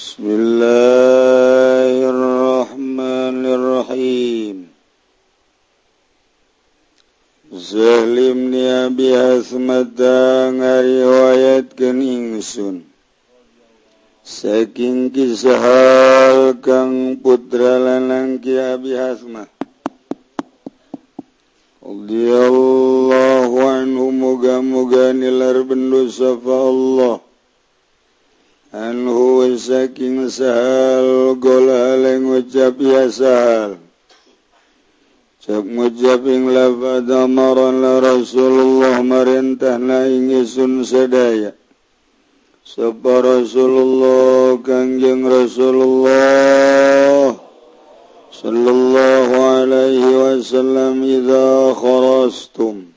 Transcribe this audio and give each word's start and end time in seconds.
Bismillahirrahmanirrahim. 0.00 0.32
Zalim 1.12 2.08
الرحمن 2.08 3.44
الرحيم 3.44 4.56
سهل 7.52 8.16
بن 8.32 8.54
أبي 8.56 9.12
أسمد 9.12 10.00
ngariwayatkeun 10.56 12.80
saking 14.24 15.12
kisah 15.12 15.68
kang 16.64 17.20
putra 17.20 17.76
lanang 17.76 18.40
Ki 18.40 18.56
Abi 18.56 18.96
Hasmah 18.96 19.52
radhiyallahu 21.84 23.56
anhu 23.68 24.08
muga-muga 24.16 25.12
nilar 25.12 25.60
bendu 25.60 26.08
safa 26.08 26.56
Allah. 26.56 27.20
anhu 28.70 29.50
saking 29.58 30.30
sahal 30.30 31.34
gola 31.38 31.98
leng 31.98 32.30
ucap 32.30 32.78
ya 32.78 33.10
sahal. 33.10 33.78
Cak 35.40 35.64
ngucap 35.66 36.22
ing 36.30 36.52
lafad 36.52 37.08
amaran 37.10 37.82
la 37.82 37.98
Rasulullah 37.98 39.02
marintah 39.02 39.80
na 39.80 40.06
ingisun 40.06 40.86
sedaya. 40.86 41.56
Sapa 42.70 43.18
Rasulullah 43.18 44.54
kangjeng 44.62 45.26
Rasulullah 45.26 46.14
Sallallahu 48.30 49.34
alaihi 49.34 50.06
wasallam 50.06 51.02
Iza 51.02 51.74
kharastum 51.74 52.94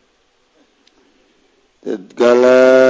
Tidkala 1.82 2.83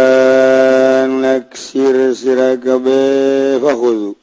sira 2.14 2.56
kabeh 2.58 3.60
fakhudhu 3.60 4.16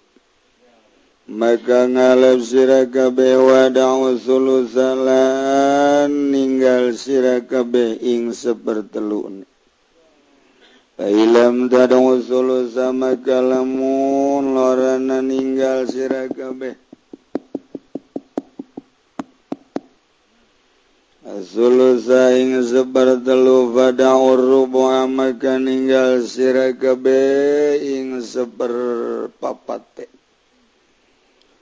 maka 1.31 1.87
ngalap 1.87 2.43
sirakabe 2.43 3.39
wada'u 3.39 4.19
sulusalan 4.19 6.11
ninggal 6.11 6.91
sirakabe 6.91 8.03
ing 8.03 8.35
sepertelun. 8.35 9.47
Ilam 11.01 11.71
dadang 11.71 12.03
usulu 12.19 12.67
maka 12.93 13.39
lamun 13.39 14.59
lorana 14.59 15.23
ninggal 15.23 15.87
sirakabe 15.87 16.75
kabeh 16.75 16.90
Zuluzaing 21.31 22.59
zebar 22.67 23.23
telu 23.23 23.71
pada 23.71 24.19
urrubu'a 24.19 25.07
maka 25.07 25.63
ninggal 25.63 26.27
sirakabe 26.27 27.79
ing 27.79 28.19
seper 28.19 29.31
papate. 29.39 30.11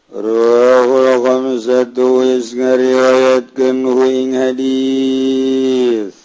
Ruhul 0.09 1.21
khamsatu 1.21 2.25
is 2.25 2.57
ngariwayatkan 2.57 3.85
hu 3.85 4.09
ing 4.09 4.33
hadis. 4.33 6.17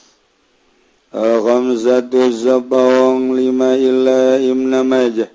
Al 1.12 1.44
khamsatu 1.44 2.32
sabawang 2.32 3.36
lima 3.36 3.76
illa 3.76 4.40
imna 4.40 4.88
majah. 4.88 5.28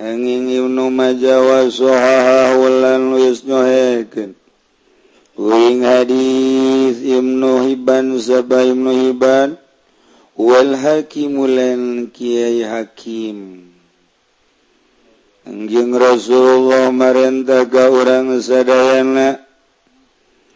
Angin 0.00 0.48
ibnu 0.48 0.88
majah 0.88 1.44
wa 1.44 1.68
suhaha 1.68 2.56
wulan 2.56 3.20
yusnyuhekin. 3.20 4.32
wing 5.42 5.82
hadis 5.82 7.02
Ibnu 7.02 7.50
هبان 7.66 8.18
زبا 8.18 8.60
Ibnu 8.62 8.90
هبان 9.10 9.50
wal 10.38 10.70
لن 11.50 12.06
كياي 12.14 12.62
hakim. 12.64 13.68
Anjing 15.42 15.90
Rasulullah 15.98 16.94
merentah 16.94 17.66
ka 17.66 17.90
orang 17.90 18.38
sadayana. 18.38 19.42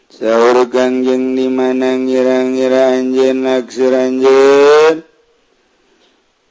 Sahur 0.06 0.70
kanjeng 0.70 1.34
di 1.34 1.50
mana 1.50 1.98
ngira-ngira 1.98 2.94
anjen 2.94 3.42
naksir 3.42 3.90
anjen 3.90 5.02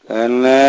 karena 0.06 0.62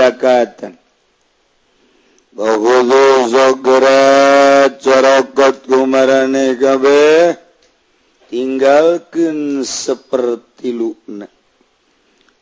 rakatan 0.00 0.80
Bahudu 2.30 3.26
zograt 3.26 4.78
corokat 4.78 5.66
kumarane 5.66 6.54
kabeh 6.54 7.34
tinggalkan 8.30 9.66
seperti 9.66 10.70
luna. 10.70 11.26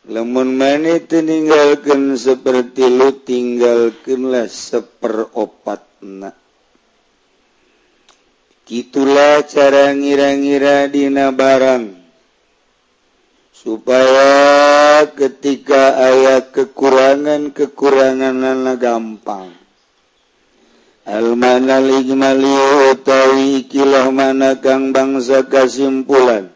Lemun 0.05 0.53
mana 0.53 1.01
tinggalkan 1.01 2.13
seperti 2.13 2.85
lu 2.85 3.17
tinggalkanlah 3.25 4.45
seperopatna. 4.45 6.37
Itulah 8.69 9.41
cara 9.49 9.89
ngira-ngira 9.97 10.85
dina 10.93 11.33
barang 11.33 11.97
supaya 13.49 14.58
ketika 15.07 15.95
ayat 15.95 16.51
kekurangan-kekurangan 16.51 18.35
nana 18.35 18.75
gampang. 18.75 19.55
Almanatawi 21.07 22.03
kilah 23.71 24.11
mana 24.11 24.59
kang 24.59 24.91
bangsa 24.91 25.47
kesimpulan. 25.47 26.51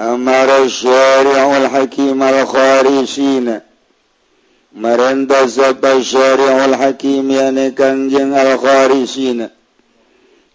Amar 0.00 0.48
syariul 0.70 1.68
Hakim 1.68 2.22
al 2.22 2.48
kharisina. 2.48 3.60
Merentah 4.72 5.44
sapa 5.52 6.00
syariul 6.00 6.72
hakim 6.72 7.28
yane 7.28 7.76
kangjeng 7.76 8.32
al-kharisina. 8.32 9.52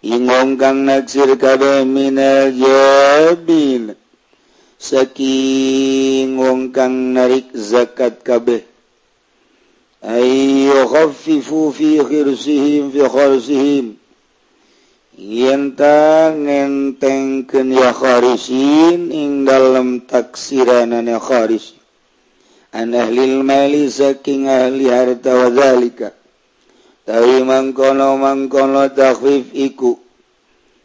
Ingong 0.02 0.58
kang 0.58 0.82
naksir 0.82 1.38
kabeh 1.38 1.86
minal 1.86 2.50
jabina 2.50 3.94
saking 4.78 6.38
wong 6.38 6.70
kang 6.70 7.12
narik 7.12 7.50
zakat 7.52 8.22
kabeh. 8.22 8.62
Ay 9.98 10.70
yukhaffifu 10.70 11.74
fi 11.74 11.98
khirsihim 11.98 12.94
fi 12.94 13.02
kharsihim. 13.02 13.86
Yenta 15.18 16.30
ngentengkeun 16.30 17.74
ya 17.74 17.90
kharisin 17.90 19.10
ing 19.10 19.42
dalem 19.42 20.06
taksiranana 20.06 21.18
kharis 21.18 21.74
an 22.70 22.94
ahli 22.94 23.42
mali 23.42 23.90
saking 23.90 24.46
ahli 24.46 24.86
harta 24.86 25.34
wa 25.34 25.50
zalika 25.50 26.14
tawi 27.02 27.42
mangkono 27.42 28.14
mangkono 28.14 28.86
takhfif 28.94 29.50
iku. 29.58 29.98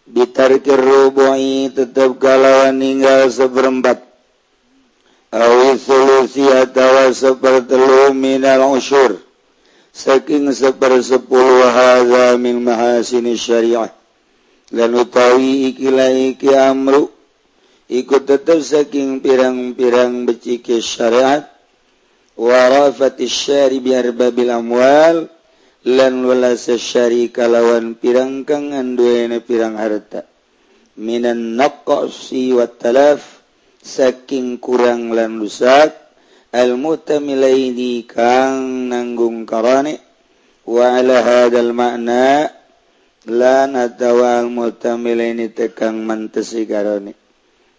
ditarkir 0.07 0.79
rubu'i 0.79 1.71
tetap 1.71 2.19
kalawan 2.19 2.75
ninggal 2.75 3.31
seperempat. 3.31 4.03
Awi 5.33 5.81
solusi 5.81 6.45
atawa 6.45 7.09
sepertelu 7.09 8.13
minal 8.13 8.69
usyur 8.69 9.17
saking 9.93 10.49
sepersepuluh 10.53 11.69
hadza 11.73 12.37
min 12.37 12.61
mahasini 12.61 13.33
syariah. 13.33 13.89
Dan 14.73 14.97
utawi 14.97 15.73
ikilah 15.73 16.13
iki 16.33 16.49
amru. 16.53 17.13
Ikut 17.89 18.25
tetap 18.25 18.57
saking 18.57 19.21
pirang-pirang 19.21 20.25
becike 20.25 20.81
syariat. 20.81 21.45
Warafati 22.33 23.29
syari 23.29 23.77
biar 23.77 24.09
babil 24.13 24.49
amwal. 24.49 25.29
lan 25.83 26.23
walasa 26.23 26.79
syari 26.79 27.27
kalawan 27.27 27.99
pirang 27.99 28.47
kang 28.47 28.71
anduene 28.71 29.44
pirang 29.44 29.75
harta. 29.75 30.23
Minan 30.95 31.59
naqsi 31.59 32.55
wa 32.55 32.71
talaf 32.71 33.44
saking 33.83 34.63
kurang 34.63 35.12
lan 35.12 35.44
rusak 35.44 35.91
al 36.56 36.80
mutamilaini 36.80 38.07
kang 38.07 38.88
nanggung 38.88 39.44
karane 39.44 40.00
wa 40.63 40.95
ala 40.95 41.19
hadal 41.19 41.75
makna 41.75 42.47
lan 43.27 43.75
atawa 43.75 44.39
al 44.39 44.47
mutamilaini 44.47 45.51
tekang 45.51 46.00
mantesi 46.07 46.63
karane. 46.63 47.12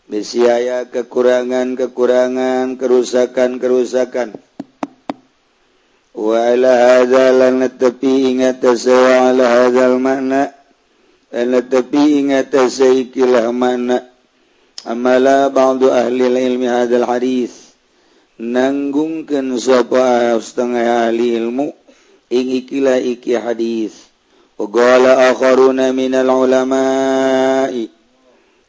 Bisiaya 0.05 0.93
kekurangan 0.93 1.81
kekurangan 1.81 2.77
kerusakan 2.77 3.57
kerusakan 3.57 4.37
وعلى 6.15 6.67
هذا 6.67 7.51
لنتفي 7.51 8.17
إن 8.31 8.41
وعلى 8.89 9.43
هذا 9.43 9.87
المعنى. 9.87 10.45
لنتفي 11.35 12.21
إن 12.21 12.51
تسيك 12.51 13.19
له 13.19 13.51
معنى. 13.51 14.03
أما 14.91 15.19
لا 15.19 15.49
بعض 15.49 15.85
أهل 15.85 16.23
العلم 16.23 16.63
هذا 16.63 16.97
الحديث. 16.97 17.65
nanggungkan 18.35 19.55
sapa 19.63 20.35
setengah 20.43 21.07
ahli 21.07 21.39
ilmu 21.39 21.71
ing 22.35 22.47
ikilah 22.67 22.99
iki 22.99 23.39
hadis 23.39 24.11
wa 24.59 24.67
akharuna 25.31 25.95
minal 25.95 26.43
ulama 26.43 27.71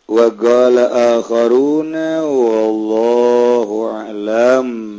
wa 0.06 0.26
qala 0.38 1.18
akharuna 1.18 2.22
wallahu 2.22 3.90
alam 3.90 4.95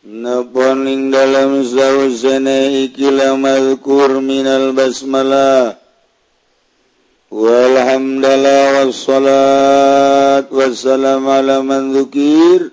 Napon 0.07 0.88
ing 0.88 1.12
dalam 1.12 1.68
sausana 1.68 2.88
iki 2.88 3.12
lamazkur 3.12 4.24
minal 4.24 4.71
basmalah 4.71 5.75
Walhamdulillah 7.27 8.88
wassalat 8.88 10.48
wassalam 10.48 11.27
ala 11.27 11.60
man 11.60 11.92
dzukir. 11.92 12.71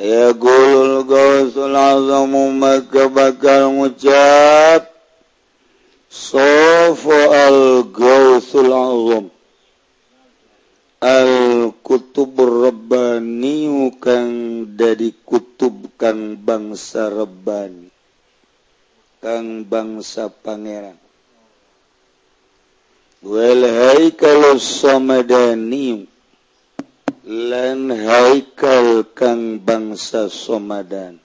Yaqulul 0.00 1.04
gawsul 1.04 1.76
azamu 1.76 2.48
maka 2.48 3.12
bakal 3.12 3.76
ngucap. 3.76 4.93
Sofa 6.14 7.50
al-gawthul 7.50 8.70
azam. 8.70 9.26
Al-kutub 11.02 12.38
rabbani 12.38 13.90
Kang 13.98 14.62
dari 14.78 15.10
kutub 15.26 15.90
Kang 15.98 16.38
bangsa 16.38 17.10
rabbani. 17.10 17.90
Kang 19.18 19.66
bangsa 19.66 20.30
pangeran. 20.30 20.94
Wal 23.26 23.66
haikal 23.66 24.54
samadani 24.62 26.06
Lan 27.26 27.90
haikal 27.90 29.02
Kang 29.18 29.58
bangsa 29.66 30.30
somadani. 30.30 31.23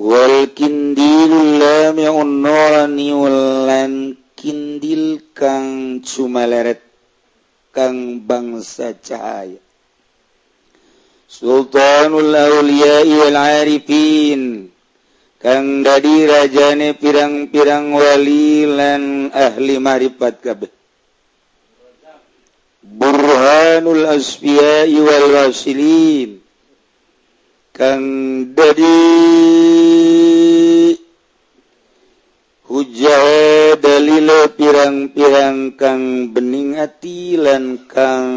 Walkindilan 0.00 1.92
kindil 4.32 5.20
kang 5.36 6.00
cuma 6.00 6.48
leret 6.48 6.80
kang 7.68 8.24
bangsa 8.24 8.96
cahaya. 8.96 9.60
Sultanul 11.28 12.32
Aulia 12.32 13.04
wal 13.04 13.36
Arifin 13.36 14.72
kang 15.36 15.84
dadi 15.84 16.24
rajane 16.24 16.96
pirang-pirang 16.96 17.92
wali 17.92 18.64
lan 18.64 19.28
ahli 19.28 19.76
marifat 19.76 20.40
kabeh. 20.40 20.72
Burhanul 22.88 24.08
Asfiya 24.08 24.88
wal 24.96 25.28
Wasilin 25.28 26.39
Kang 27.80 28.04
Dedi 28.52 29.00
Huja 32.68 33.20
dalile 33.80 34.52
pirang-pirang 34.52 35.80
kang 35.80 36.28
bening 36.28 36.76
atilan 36.76 37.80
kang 37.88 38.28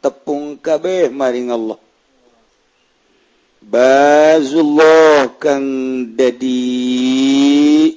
tepung 0.00 0.56
kabeh 0.56 1.12
maring 1.12 1.52
Allah. 1.52 1.76
Bazullah 3.60 5.36
kang 5.36 5.68
dadi 6.16 7.92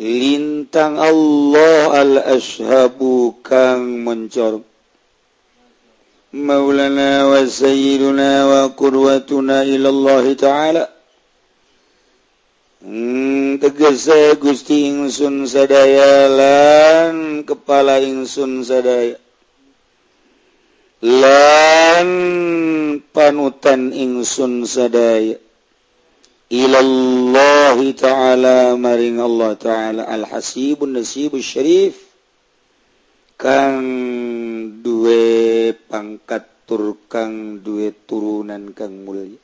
lintang 0.00 0.96
Allah 0.96 2.00
al-ashabu 2.00 3.36
kang 3.44 4.08
mencorong. 4.08 4.77
مولانا 6.32 7.26
وسيدنا 7.26 8.30
وقروتنا 8.46 9.62
إلى 9.62 9.88
الله 9.88 10.32
تعالى. 10.32 10.88
Hmm, 12.78 13.58
tegese 13.58 14.38
Gusti 14.38 14.86
ingsun 14.86 15.42
sadaya 15.50 16.30
lan 16.30 17.42
kepala 17.42 17.98
ingsun 17.98 18.62
sadaya 18.62 19.18
lan 21.02 22.08
panutan 23.10 23.90
ingsun 23.90 24.62
sadaya. 24.62 25.42
Ilallahi 26.54 27.98
ta'ala 27.98 28.78
maring 28.78 29.18
Allah 29.18 29.52
ta'ala 29.58 30.02
al-hasibun 30.06 30.94
nasibus 30.94 31.44
syarif 31.44 31.98
kang 33.36 33.82
duwe 34.98 35.78
pangkat 35.86 36.66
tur 36.66 36.98
kang 37.06 37.62
duwe 37.62 37.94
turunan 37.94 38.74
kang 38.74 39.06
mulia. 39.06 39.38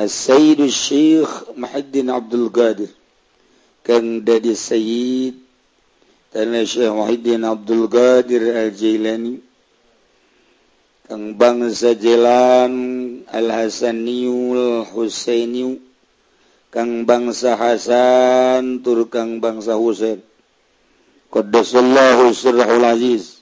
Sayyid 0.00 0.64
Syekh 0.72 1.52
Muhaddin 1.52 2.08
Abdul 2.08 2.48
Qadir 2.48 2.88
kang 3.84 4.24
dadi 4.24 4.56
Sayyid 4.56 5.36
tanah 6.32 6.64
Syekh 6.64 6.96
Muhaddin 6.96 7.44
Abdul 7.44 7.92
Qadir 7.92 8.56
Al-Jailani 8.56 9.36
kang 11.04 11.36
bangsa 11.36 11.92
Jalan 11.92 12.72
Al-Hasaniul 13.28 14.88
Husainiu 14.96 15.76
kang 16.72 17.04
bangsa 17.04 17.52
Hasan 17.52 18.80
tur 18.80 19.12
kang 19.12 19.44
bangsa 19.44 19.76
Husain. 19.76 20.24
Qaddasallahu 21.28 22.32
sirrahul 22.32 22.88
aziz 22.88 23.35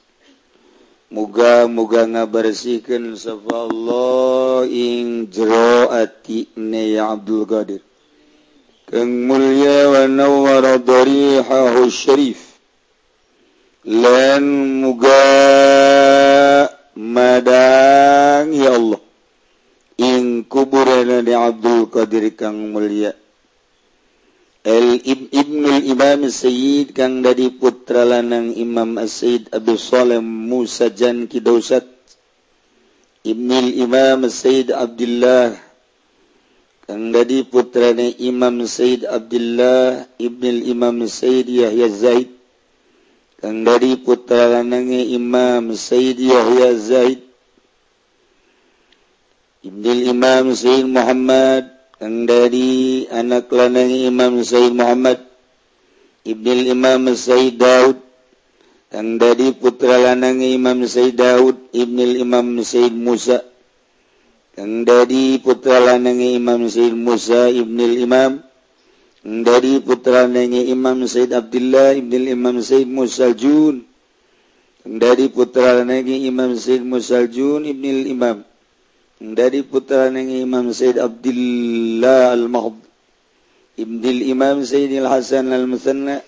muga-muga 1.14 2.11
ngabersihkan 2.11 3.14
sefallah 3.14 4.66
ing 4.66 5.31
jero 5.31 5.87
atine 5.94 6.99
ya 6.99 7.14
Abdul 7.14 7.46
Qadir. 7.46 7.82
Kang 8.90 9.31
mulya 9.31 9.94
wa 9.94 10.02
nawwara 10.11 10.82
darihahu 10.82 11.87
syarif. 11.87 12.58
Lan 13.87 14.43
muga 14.82 15.22
madang 16.99 18.50
ya 18.50 18.75
Allah. 18.75 19.00
Ing 19.94 20.43
kuburan 20.50 21.22
di 21.22 21.31
Abdul 21.31 21.87
Qadir 21.94 22.34
kang 22.34 22.75
mulya. 22.75 23.14
Ibnul 24.64 25.84
Imam 25.84 26.24
Sayyid 26.24 26.96
kang 26.96 27.20
dari 27.20 27.53
putra 27.53 28.08
lanang 28.08 28.48
Imam 28.56 28.96
Sayyid 28.96 29.53
Abdul 29.53 29.77
Salam 29.77 30.24
Musa 30.24 30.89
Jan 30.89 31.29
Kidausat. 31.29 31.84
Ibnul 33.29 33.77
Imam 33.77 34.24
Sayyid 34.24 34.72
Abdullah 34.72 35.53
kang 36.89 37.12
dari 37.12 37.44
putrane 37.44 38.17
Imam 38.17 38.65
Sayyid 38.65 39.05
Abdullah 39.05 40.08
Ibnul 40.17 40.65
Imam 40.65 40.96
Sayyid 41.12 41.44
Yahya 41.44 41.89
Zaid 41.93 42.32
kang 43.44 43.69
dari 43.69 44.00
putra 44.00 44.48
lanange 44.48 45.12
Imam 45.12 45.77
Sayyid 45.77 46.17
Yahya 46.17 46.72
Zaid. 46.81 47.20
Ibnul 49.60 50.08
Imam 50.08 50.56
Sayyid 50.56 50.89
Muhammad 50.89 51.73
dari 52.01 53.06
anak 53.06 53.46
lanang 53.55 53.86
Imam 53.86 54.43
Said 54.43 54.74
Muhammad 54.74 55.22
Ibnil 56.27 56.74
Imam 56.74 57.06
Said 57.15 57.60
Daud. 57.60 58.03
Yang 58.94 59.10
dari 59.19 59.48
putra 59.55 59.98
lanang 59.98 60.43
Imam 60.43 60.82
Said 60.86 61.19
Daud 61.19 61.70
Ibnil 61.70 62.19
Imam 62.19 62.58
Said 62.67 62.94
Musa. 62.94 63.43
Yang 64.58 64.72
dari 64.86 65.24
putra 65.39 65.79
lanang 65.82 66.19
Imam 66.19 66.67
Said 66.67 66.94
Musa 66.98 67.46
Ibnil 67.51 68.03
Imam. 68.03 68.43
Yang 69.22 69.39
dari 69.46 69.74
putra 69.79 70.27
lanang 70.27 70.55
Imam 70.55 70.98
Said 71.06 71.31
Abdullah 71.31 71.94
Ibnil 71.94 72.27
Imam 72.34 72.58
Said 72.58 72.91
Musa 72.91 73.31
Jun. 73.34 73.86
Dari 74.82 75.31
putra 75.31 75.79
lanang 75.79 76.10
Imam 76.10 76.58
Said 76.58 76.82
Musa 76.82 77.22
Jun 77.31 77.70
Ibnil 77.70 78.10
Imam 78.10 78.43
dari 79.21 79.63
putra 79.63 80.11
yang 80.11 80.27
Imam 80.31 80.73
Said 80.75 80.99
Abdullah 80.99 82.35
Al-Mahd 82.35 82.79
Ibnil 83.79 84.27
Imam 84.31 84.63
Said 84.67 84.91
Al-Hasan 84.94 85.51
Al-Musanna 85.55 86.23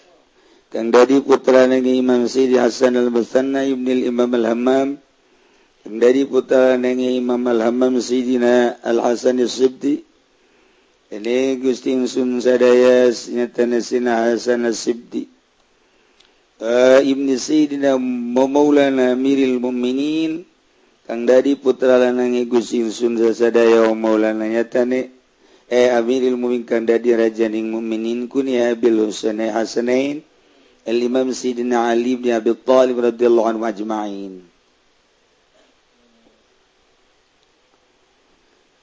kang 0.66 0.90
dari 0.90 1.22
putra 1.22 1.70
yang 1.70 1.86
Imam 1.86 2.26
Sayyid 2.26 2.58
Hasan 2.58 2.98
Al-Musanna 2.98 3.62
Ibnil 3.64 4.10
Imam 4.10 4.28
Al-Hammam 4.34 4.98
kang 5.86 5.96
dari 6.02 6.26
putra 6.26 6.74
yang 6.74 6.98
Imam 6.98 7.38
Al-Hammam 7.46 8.02
Sayyidina 8.02 8.82
Al-Hasan 8.82 9.38
Al-Sibti 9.38 10.02
ini 11.14 11.54
Gusti 11.62 11.94
Sun 12.10 12.42
sadaya 12.42 13.06
nyatana 13.14 13.78
sina 13.78 14.26
Hasan 14.26 14.66
Al-Sibti 14.66 15.30
uh, 16.58 16.98
Ibn 16.98 17.28
Sayyidina 17.38 17.94
Maulana 17.96 19.14
Amiril 19.14 19.62
Mu'minin 19.62 20.42
dari 21.06 21.54
putra 21.54 22.02
lanang 22.02 22.34
Gu 22.50 22.58
Sun 22.90 23.14
maulanya 23.94 24.66
eh 25.70 25.90
Amiril 25.94 26.34
muingkan 26.34 26.82
dadi 26.86 27.14
rajaning 27.14 27.70
muminin 27.70 28.26
kun 28.26 28.46
ya 28.50 28.74
Bil 28.74 29.06
Hasanin 29.10 30.22
Imam 30.86 31.30
Sidina 31.34 31.90
Ali 31.90 32.14
bin 32.18 32.30
Abi 32.34 32.54
Thalib 32.54 33.02
radhiyallahu 33.02 33.50
anhu 33.50 33.62
ajma'in. 33.66 34.34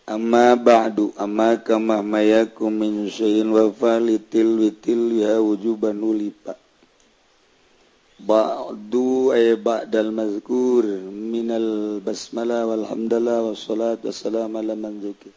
Amma 0.04 0.60
ba'du 0.60 1.16
amma 1.16 1.60
kama 1.64 2.04
mayakum 2.04 2.76
min 2.76 3.08
syai'in 3.08 3.48
wa 3.52 3.72
falitil 3.72 4.60
witil 4.60 5.24
ya 5.24 5.40
wujuban 5.40 5.96
ulipa 6.04 6.60
ba'du 8.24 9.36
ay 9.36 9.60
ba'dal 9.60 10.10
mazkur 10.16 10.88
minal 11.12 12.00
basmalah 12.00 12.64
walhamdulillah 12.68 13.52
wassalat 13.52 14.00
wassalamu 14.02 14.64
ala 14.64 14.74
man 14.80 15.04
zukir 15.04 15.36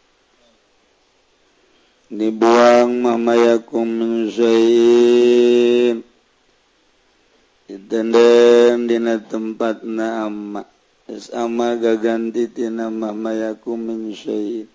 dibuang 2.07 3.02
mamayakum 3.02 3.87
min 3.87 4.12
syai'in. 4.31 6.07
Ditenden 7.66 8.87
dina 8.87 9.19
tempat 9.19 9.83
na 9.83 10.31
amma. 10.31 10.62
Es 11.07 11.31
amma 11.35 11.78
gaganti 11.78 12.50
tina 12.50 12.90
mamayakum 12.90 13.78
min 13.78 14.14
syai'in. 14.14 14.71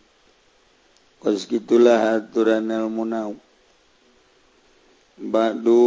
Kos 1.23 1.47
gitulah 1.47 2.19
aturan 2.19 2.67
ilmu 2.67 3.03
nau. 3.07 3.31
Ba'du. 5.21 5.79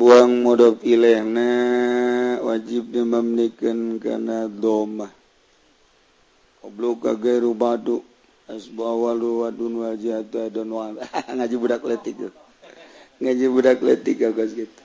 buang 0.00 0.40
mudhof 0.40 0.80
ilaihna 0.80 2.40
wajib 2.40 2.88
dimamnikeun 2.88 4.00
kana 4.00 4.48
dhammah 4.48 5.12
Oblok 6.64 7.04
ka 7.04 7.12
gairu 7.16 7.52
badu 7.56 8.04
asbu 8.48 8.80
wadun 9.44 9.80
wajatu 9.80 10.36
adun 10.44 10.72
ngaji 11.36 11.56
budak 11.56 11.80
letik. 11.84 12.16
Ngaji 13.20 13.44
budak 13.48 13.80
letik 13.80 14.20
ya 14.20 14.28
gitu. 14.32 14.80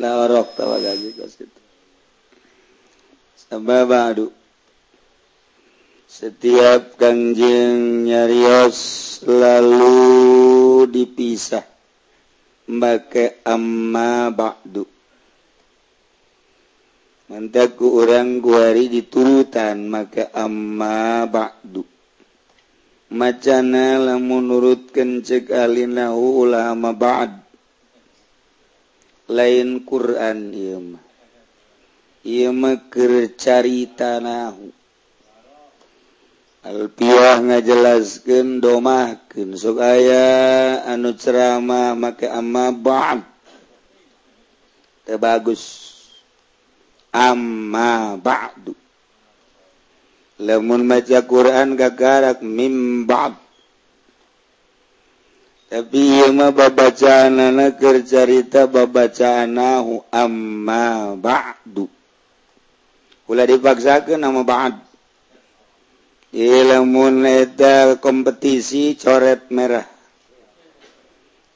Lah 0.00 0.24
orok 0.24 0.56
tawa 0.56 0.80
gaji 0.80 1.12
kos 1.20 1.36
gitu. 1.36 1.60
Sababadu 3.36 4.32
setiap 6.08 6.96
kanjeng 6.96 8.08
nyarios 8.08 9.20
lalu 9.28 10.88
dipisah 10.88 11.77
make 12.68 13.40
amma 13.48 14.28
bakdu 14.28 14.84
mantak 17.32 17.80
orang 17.80 18.44
guari 18.44 18.92
diturutan 18.92 19.88
make 19.88 20.28
amma 20.36 21.24
bakdu 21.28 21.84
macana 23.08 23.96
lamun 23.96 24.52
nurutkeun 24.52 25.24
ceuk 25.24 25.48
alin 25.48 25.96
ulama 26.12 26.92
ba'd. 26.92 27.32
Lain 29.28 29.84
Quran 29.84 30.52
ieu 30.52 30.80
mah. 30.80 31.04
Ieu 32.24 32.52
mah 32.52 32.76
keur 32.92 33.32
carita 33.36 34.20
nahu. 34.20 34.72
Alpiah 36.58 37.38
ngajelaskan 37.38 38.58
domahken 38.58 39.54
sok 39.54 39.78
aya 39.78 40.82
anu 40.90 41.14
ceramah 41.14 41.94
make 41.94 42.26
ama 42.26 42.74
ba'd. 42.74 43.22
Teu 45.06 45.22
bagus. 45.22 45.94
Amma 47.14 48.18
ba'du. 48.18 48.74
Lamun 50.42 50.82
maca 50.82 51.22
Quran 51.22 51.78
gagarak 51.78 52.42
mim 52.42 53.06
ba'd. 53.06 53.38
Tapi 55.68 55.98
ieu 56.00 56.34
mah 56.34 56.50
babacaanana 56.50 57.76
keur 57.78 58.02
carita 58.02 58.66
babacaanahu 58.66 60.10
amma 60.10 61.14
ba'du. 61.14 61.86
Ulah 63.30 63.46
dipaksakeun 63.46 64.18
nama 64.18 64.42
ba'd. 64.42 64.87
Ilmunedal 66.28 67.96
kompetisi 68.04 68.92
coret 69.00 69.48
merah. 69.48 69.88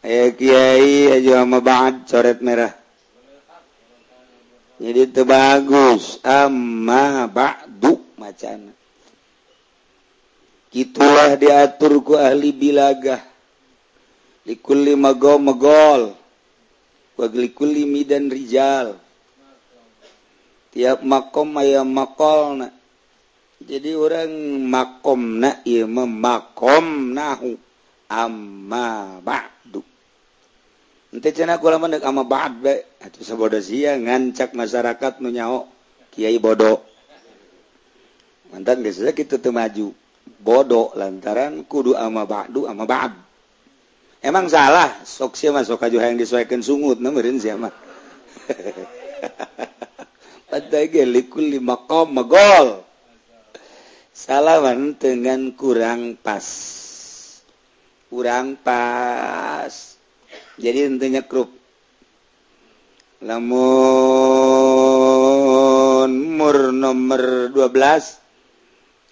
Ayah 0.00 0.32
Kiai 0.32 1.12
aja 1.12 1.44
sama 1.44 1.60
banget 1.60 2.08
coret 2.08 2.38
merah. 2.40 2.72
Jadi 4.82 5.00
itu 5.12 5.22
bagus. 5.28 6.18
Amma 6.24 7.28
ba'du 7.28 8.00
macana. 8.16 8.72
Itulah 10.72 11.36
diatur 11.36 12.00
ku 12.00 12.16
ahli 12.16 12.50
bilagah. 12.56 13.20
Likulli 14.48 14.96
magol 14.96 15.38
magol. 15.38 16.02
Waglikulli 17.20 17.84
midan 17.84 18.32
rijal. 18.32 18.96
Tiap 20.72 21.04
makom 21.04 21.60
ayam 21.60 21.92
makolna. 21.92 22.81
jadi 23.64 23.96
orang 23.96 24.30
makom 24.66 25.40
na 25.42 25.60
ilmu 25.64 26.04
makom 26.06 27.12
nahu. 27.14 27.58
Amma 28.12 29.16
ba'du. 29.24 29.80
Ente 31.16 31.32
cenah 31.32 31.56
kula 31.56 31.80
mendek 31.80 32.04
amma 32.04 32.28
ba'd 32.28 32.52
be. 32.60 32.74
Atuh 33.00 33.24
sabodo 33.24 33.56
sia 33.60 33.96
ngancak 33.96 34.52
masyarakat 34.52 35.24
nu 35.24 35.32
nyao 35.32 35.68
kiai 36.12 36.36
bodoh. 36.36 36.84
Mantan 38.52 38.84
biasanya 38.84 39.16
kita 39.16 39.40
tuh 39.40 39.52
maju. 39.56 39.96
Bodoh 40.42 40.92
lantaran 40.92 41.64
kudu 41.64 41.96
amma 41.96 42.28
ba'du 42.28 42.68
amma 42.68 42.84
ba'd. 42.84 43.12
Emang 44.22 44.46
salah 44.46 45.02
sok 45.02 45.34
sia 45.34 45.50
masuk 45.50 45.80
sok 45.80 45.98
yang 45.98 46.20
disesuaikan 46.20 46.62
sungut 46.62 47.02
na 47.02 47.10
siapa 47.42 47.74
Padahal 50.52 51.08
likul 51.08 51.48
lima 51.48 51.80
kom 51.88 52.12
magol. 52.12 52.91
salawan 54.12 54.92
dengan 55.00 55.56
kurang 55.56 56.20
pas. 56.20 56.44
Kurang 58.12 58.60
pas. 58.60 59.96
Jadi 60.60 60.84
intinya 60.86 61.24
krup. 61.24 61.48
Lamun 63.24 63.56
mur 66.36 66.76
nomor 66.76 67.48
12 67.50 68.20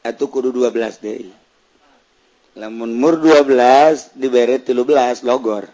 atau 0.01 0.33
kudu 0.33 0.49
12 0.53 1.05
deh 1.05 1.41
lamun 2.59 2.91
mur 2.93 3.17
12 3.17 4.19
dibere 4.19 4.59
13 4.59 5.23
logor. 5.23 5.71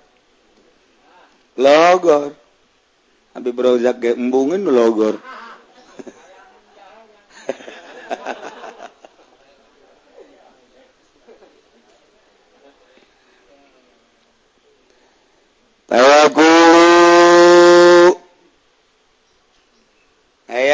Logor. 1.57 2.37
Habis 3.33 3.53
berozak 3.53 4.05
embungan 4.17 4.65
logor. 4.65 5.17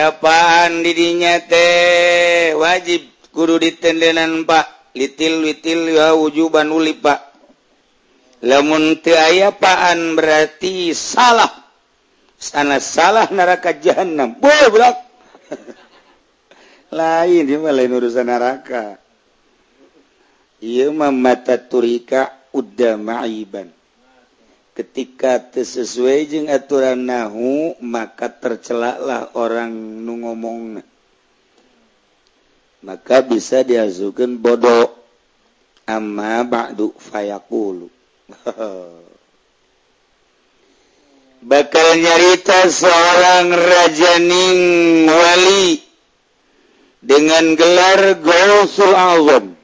apaan 0.02 0.82
didinya 0.82 1.38
teh? 1.46 2.56
Wajib 2.58 3.30
guru 3.30 3.62
ditendenan 3.62 4.42
Pak. 4.42 4.94
Litil 4.98 5.46
witil 5.46 5.94
ya 5.94 6.12
wujuban 6.18 6.68
uli 6.74 6.98
Pak. 6.98 7.20
Lamun 8.42 8.98
teu 8.98 9.14
aya 9.14 9.54
paan 9.54 10.18
berarti 10.18 10.90
salah. 10.92 11.50
Sana 12.34 12.82
salah 12.82 13.30
neraka 13.30 13.70
jahanam 13.78 14.34
boy 14.34 14.66
belak 14.74 14.98
lain 16.98 17.46
dia 17.46 17.62
mah 17.62 17.70
lain 17.70 17.94
urusan 17.94 18.26
neraka. 18.26 18.98
Iya 20.58 20.90
mah 20.90 21.14
mata 21.14 21.54
turika 21.54 22.50
udah 22.50 22.98
ma'iban 22.98 23.70
ketika 24.72 25.52
sesuai 25.52 26.18
jeung 26.28 26.48
aturan 26.48 27.04
nahu 27.04 27.76
maka 27.84 28.32
tercelaklah 28.32 29.28
orang 29.36 29.68
nu 29.72 30.24
ngomong 30.24 30.80
maka 32.82 33.22
bisa 33.22 33.62
diazukan 33.62 34.40
bodoh 34.42 34.90
amma 35.86 36.42
ba'du 36.42 36.90
fayaqulu. 36.98 37.86
Bakal 41.42 41.88
nyarita 41.98 42.70
seorang 42.70 43.50
rajaning 43.50 44.60
wali 45.10 45.82
dengan 47.02 47.58
gelar 47.58 48.14
Gausul 48.22 48.94
Azam 48.94 49.58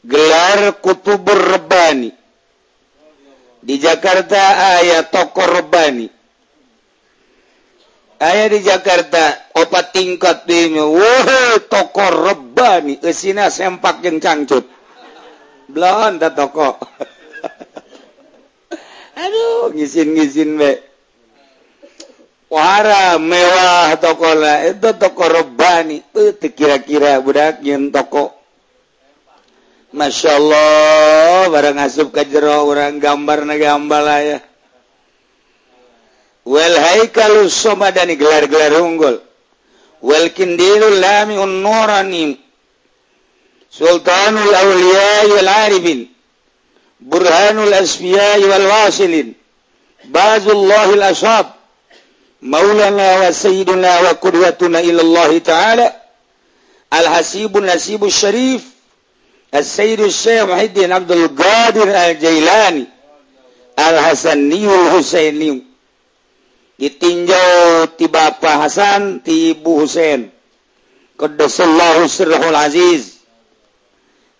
gelar 0.00 0.80
Kutubur 0.80 1.36
Rebani 1.36 2.21
di 3.62 3.78
Jakarta 3.78 4.38
ayah 4.82 5.06
toko 5.06 5.46
Robani 5.46 6.22
ayaah 8.22 8.48
di 8.54 8.60
Jakarta 8.62 9.50
obat 9.58 9.90
tingkat 9.90 10.46
di 10.46 10.70
wow, 10.78 11.58
toko 11.66 12.06
Robani 12.06 13.02
Esina 13.02 13.50
sempak 13.50 13.98
yang 14.06 14.22
cangcut. 14.22 14.62
Belum 15.66 16.22
ada 16.22 16.30
toko. 16.30 16.78
Aduh 19.22 19.74
ngisin-ngisin 19.74 20.54
be. 20.56 20.72
Wara 22.52 23.16
mewah 23.16 23.96
toko 23.98 24.30
lah. 24.36 24.70
Itu 24.70 24.94
toko 25.00 25.24
Robani 25.26 25.98
itu 26.14 26.46
kira-kira 26.52 27.18
budak 27.18 27.64
yang 27.64 27.90
toko 27.90 28.41
Masya 29.92 30.40
Allah 30.40 31.52
barang 31.52 31.76
asup 31.84 32.16
ke 32.16 32.24
jero 32.24 32.64
orang 32.64 32.96
gambar 32.96 33.44
nagambalaya 33.44 34.40
Well 36.48 36.74
kalau 37.14 37.46
somadani 37.46 38.18
gelar-gelar 38.18 38.74
unggul. 38.82 39.22
Walkin 40.02 40.58
lami 40.58 41.38
unnoranim 41.38 42.34
Sultanul 43.70 44.50
Aulia 44.50 45.38
wal 45.38 45.48
Arifin. 45.48 46.08
Burhanul 46.98 47.70
Asfiya 47.76 48.42
wal 48.42 48.66
Wasilin. 48.66 49.36
Bazullahil 50.10 51.04
Ashab. 51.04 51.46
Maulana 52.42 53.22
wa 53.22 53.30
Sayyiduna 53.30 54.02
wa 54.02 54.12
Qudwatuna 54.18 54.82
ilallahi 54.82 55.38
ta'ala. 55.46 55.94
Al-Hasibun 56.90 57.70
Nasibus 57.70 58.18
Syarif 58.18 58.71
السيد 59.54 60.00
الشيخ 60.00 60.42
محي 60.48 60.64
الدين 60.64 60.92
عبد 60.92 61.12
القادر 61.12 61.88
الجيلاني 61.88 62.86
Al-Hasaniyu 63.72 64.92
Husainiyu 64.92 65.64
ditinjau 66.76 67.88
ti 67.96 68.04
Bapak 68.04 68.68
Hasan 68.68 69.24
ti 69.24 69.56
Ibu 69.56 69.86
Husain. 69.86 70.28
Qaddasallahu 71.16 72.04
sirrahul 72.10 72.58
aziz. 72.58 73.22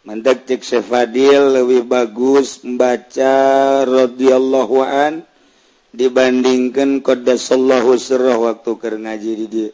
Mandak 0.02 0.50
cek 0.50 0.66
Syefadil 0.66 1.62
lebih 1.62 1.86
bagus 1.86 2.60
membaca 2.66 3.34
radhiyallahu 3.86 4.76
an 4.82 5.22
dibandingkan 5.94 7.00
Qaddasallahu 7.00 7.94
sirrah 7.96 8.36
waktu 8.36 8.70
keur 8.76 8.98
ngaji 8.98 9.32
di 9.38 9.46
dia. 9.48 9.70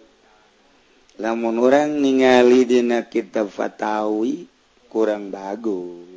Lamun 1.18 1.58
orang 1.58 1.98
ningali 1.98 2.62
dina 2.68 3.08
kitab 3.08 3.50
Fatawi 3.50 4.46
kurang 4.88 5.28
bagus. 5.28 6.08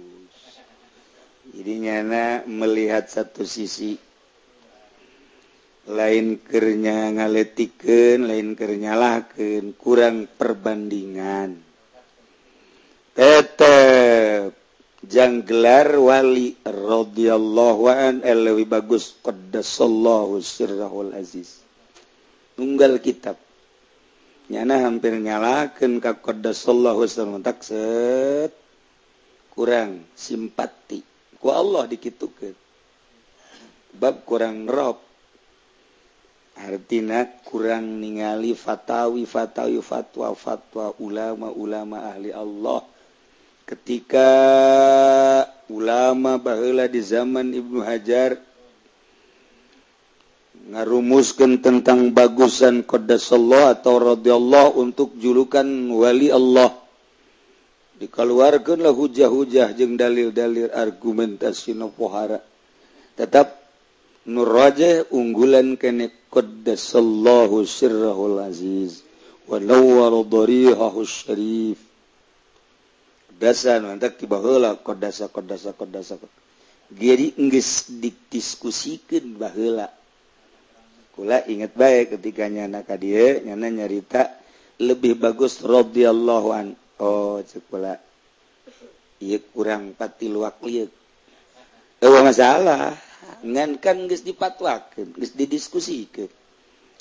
Jadi 1.51 1.74
nyana 1.84 2.48
melihat 2.48 3.12
satu 3.12 3.44
sisi. 3.44 4.00
Lain 5.92 6.40
kernya 6.40 7.12
ngaletiken 7.12 8.24
lain 8.24 8.56
kernyalahken 8.56 9.75
kurang 9.75 10.32
perbandingan. 10.32 11.60
Tetap 13.12 14.56
janggelar 15.04 15.92
wali 16.00 16.56
radhiyallahu 16.63 17.84
an 17.92 18.24
eh, 18.24 18.38
lebih 18.38 18.72
bagus 18.72 19.20
qaddasallahu 19.20 20.40
sirrahul 20.40 21.12
aziz. 21.12 21.60
Tunggal 22.56 23.04
kitab. 23.04 23.36
Nyana 24.48 24.88
hampir 24.88 25.18
nyalakan 25.20 26.00
ka 26.00 26.16
qaddasallahu 26.16 27.04
sirrahul 27.10 27.44
aziz 27.44 28.61
kurang 29.51 30.08
simpati. 30.15 31.03
Ku 31.41 31.50
Allah 31.50 31.86
dikitukeun 31.89 32.62
bab 33.96 34.24
kurang 34.24 34.67
rob. 34.67 35.00
Artina 36.51 37.25
kurang 37.48 38.03
ningali 38.03 38.53
fatawi 38.53 39.24
fatawi 39.25 39.79
fatwa 39.81 40.36
fatwa 40.36 40.93
ulama 41.00 41.48
ulama 41.50 42.12
ahli 42.12 42.29
Allah. 42.36 42.84
Ketika 43.65 44.29
ulama 45.72 46.36
baheula 46.36 46.91
di 46.91 47.00
zaman 47.00 47.55
Ibnu 47.55 47.79
Hajar 47.81 48.36
ngarumuskan 50.75 51.64
tentang 51.64 52.11
bagusan 52.11 52.83
qaddasallah 52.83 53.79
atau 53.79 54.14
radhiyallahu 54.14 54.75
untuk 54.77 55.16
julukan 55.18 55.66
wali 55.96 56.29
Allah 56.29 56.80
dikeluarkanlah 58.01 58.90
hujah-hujah 58.98 59.77
jeung 59.77 59.94
dalil-dalil 59.94 60.74
argumentasi 60.74 61.77
nopohara 61.77 62.42
tetap 63.14 63.61
nurraja 64.25 65.05
unggulan 65.14 65.77
kene 65.77 66.09
qaddasallahu 66.33 67.61
sirrahul 67.61 68.42
aziz 68.42 69.05
wa 69.46 69.61
nawwara 69.61 70.25
dharihahu 70.25 71.05
syarif 71.05 71.77
dasan 73.37 73.85
mantak 73.85 74.18
ti 74.18 74.25
baheula 74.25 74.81
qaddasa 74.81 75.29
qaddasa 75.29 75.77
qaddasa 75.77 76.18
jadi 76.90 77.37
geus 77.37 77.85
didiskusikeun 78.01 79.37
baheula 79.37 79.94
kula 81.14 81.46
ingat 81.46 81.77
baik 81.77 82.18
ketika 82.18 82.50
nyana 82.50 82.81
ka 82.81 82.98
dieu 82.98 83.46
nyana 83.46 83.70
nyarita 83.70 84.42
lebih 84.81 85.22
bagus 85.22 85.61
radhiyallahu 85.61 86.50
anhu 86.50 86.80
Oh 87.01 87.42
kurang 89.57 89.98
pati 89.98 90.29
luak 90.29 90.61
liuk 90.61 90.94
oh, 92.05 92.22
masalah. 92.22 92.94
Ngankan 93.42 94.05
guys 94.05 94.22
dipatwakan 94.22 95.18
guys 95.18 95.33
didiskusi 95.33 96.05
ke 96.14 96.29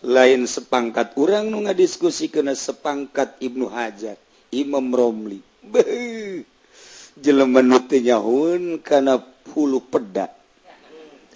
lain 0.01 0.49
sepangkat 0.49 1.13
orang 1.21 1.53
nu 1.53 1.61
diskusi 1.77 2.33
kena 2.33 2.57
sepangkat 2.57 3.37
Ibnu 3.45 3.69
Hajar 3.69 4.17
Imam 4.49 4.89
Romli. 4.89 5.45
Beuh. 5.61 6.49
jelema 7.21 7.61
nu 7.61 7.85
teu 7.85 8.01
nyahun 8.01 8.81
kana 8.81 9.21
hulu 9.53 9.85
peda. 9.85 10.33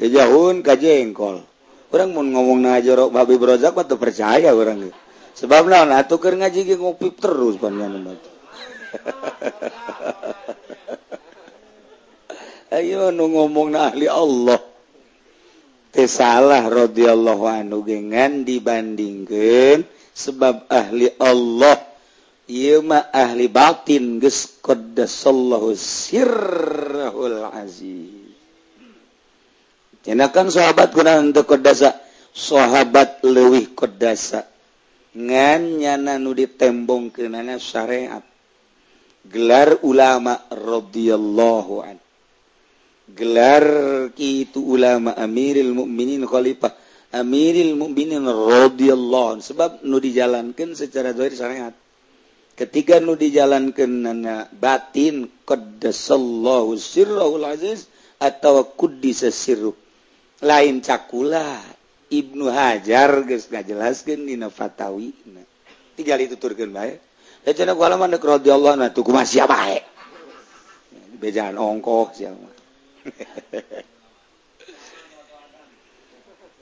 Teu 0.01 0.09
nyahun 0.09 0.65
ka 0.65 0.81
jengkol. 0.81 1.45
Urang 1.93 2.17
mun 2.17 2.33
ngomongna 2.33 2.81
jorok 2.81 3.13
babi 3.13 3.37
brozak 3.37 3.77
mah 3.77 3.85
teu 3.85 4.01
percaya 4.01 4.57
urang 4.57 4.89
sebab 5.37 5.69
naon? 5.69 5.93
Atuh 5.93 6.17
keur 6.17 6.41
ngaji 6.41 6.65
ge 6.65 6.77
ngopi 6.81 7.13
terus 7.13 7.61
panjenengan 7.61 8.34
Ayo 12.75 13.15
nu 13.15 13.31
ngomong 13.31 13.71
na 13.71 13.95
ahli 13.95 14.11
Allah. 14.11 14.59
Salah 15.95 16.67
rodhiallahu 16.67 17.47
anu 17.47 17.87
gengan 17.87 18.43
dibandingkan 18.43 19.87
sebab 20.11 20.67
ahli 20.67 21.15
Allah. 21.23 21.79
Yuma 22.51 23.09
ahli 23.15 23.47
batin 23.49 24.21
gesallahu 24.21 25.73
sahabat 30.53 30.93
guna 30.93 31.17
untuk 31.23 31.49
kodasa 31.49 31.97
sahabat 32.35 33.25
lewih 33.25 33.73
kodasa 33.73 34.45
ngan 35.15 35.79
nyana 35.79 36.19
nu 36.19 36.35
ditembong 36.35 37.15
kenana 37.15 37.57
syariat. 37.57 38.34
gelar 39.29 39.81
ulama 39.85 40.45
rodhiyallahu 40.53 41.75
an. 41.85 41.97
Gelar 43.05 43.65
itu 44.17 44.61
ulama 44.65 45.13
Amiril 45.17 45.73
mukminin 45.77 46.25
Khalifah. 46.25 46.73
Amiril 47.13 47.77
mukminin 47.77 48.25
rodhiyallahu 48.25 49.39
an. 49.39 49.41
Sebab 49.41 49.85
nu 49.85 50.01
dijalankan 50.01 50.77
secara 50.77 51.13
zahir 51.13 51.35
syariat. 51.37 51.75
Ketika 52.55 53.03
nu 53.03 53.19
dijalankan 53.19 53.91
nana 53.91 54.47
batin 54.55 55.27
qaddasallahu 55.43 56.79
sirrahul 56.79 57.45
aziz 57.51 57.91
atau 58.23 58.63
kuddisa 58.79 59.35
sirru. 59.35 59.75
Lain 60.45 60.79
cakula 60.79 61.59
Ibnu 62.15 62.47
Hajar 62.53 63.27
geus 63.27 63.51
ngajelaskeun 63.51 64.29
dina 64.31 64.53
Fatawi. 64.53 65.11
Tinggal 65.99 66.19
itu 66.23 66.39
turkeun 66.39 66.71
bae. 66.71 66.99
bejalan 71.21 71.57
ongkok 71.57 72.17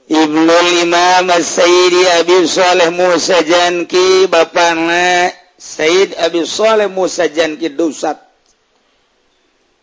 Ibnul 0.03 0.69
Imam 0.83 1.31
Sayyidi 1.39 2.03
Abi 2.19 2.43
Saleh 2.43 2.91
Musa 2.91 3.39
Janki 3.47 4.27
bapana 4.27 5.31
Sayyid 5.55 6.19
Abi 6.19 6.43
Saleh 6.43 6.91
Musa 6.91 7.31
Janki 7.31 7.71
dosat. 7.71 8.19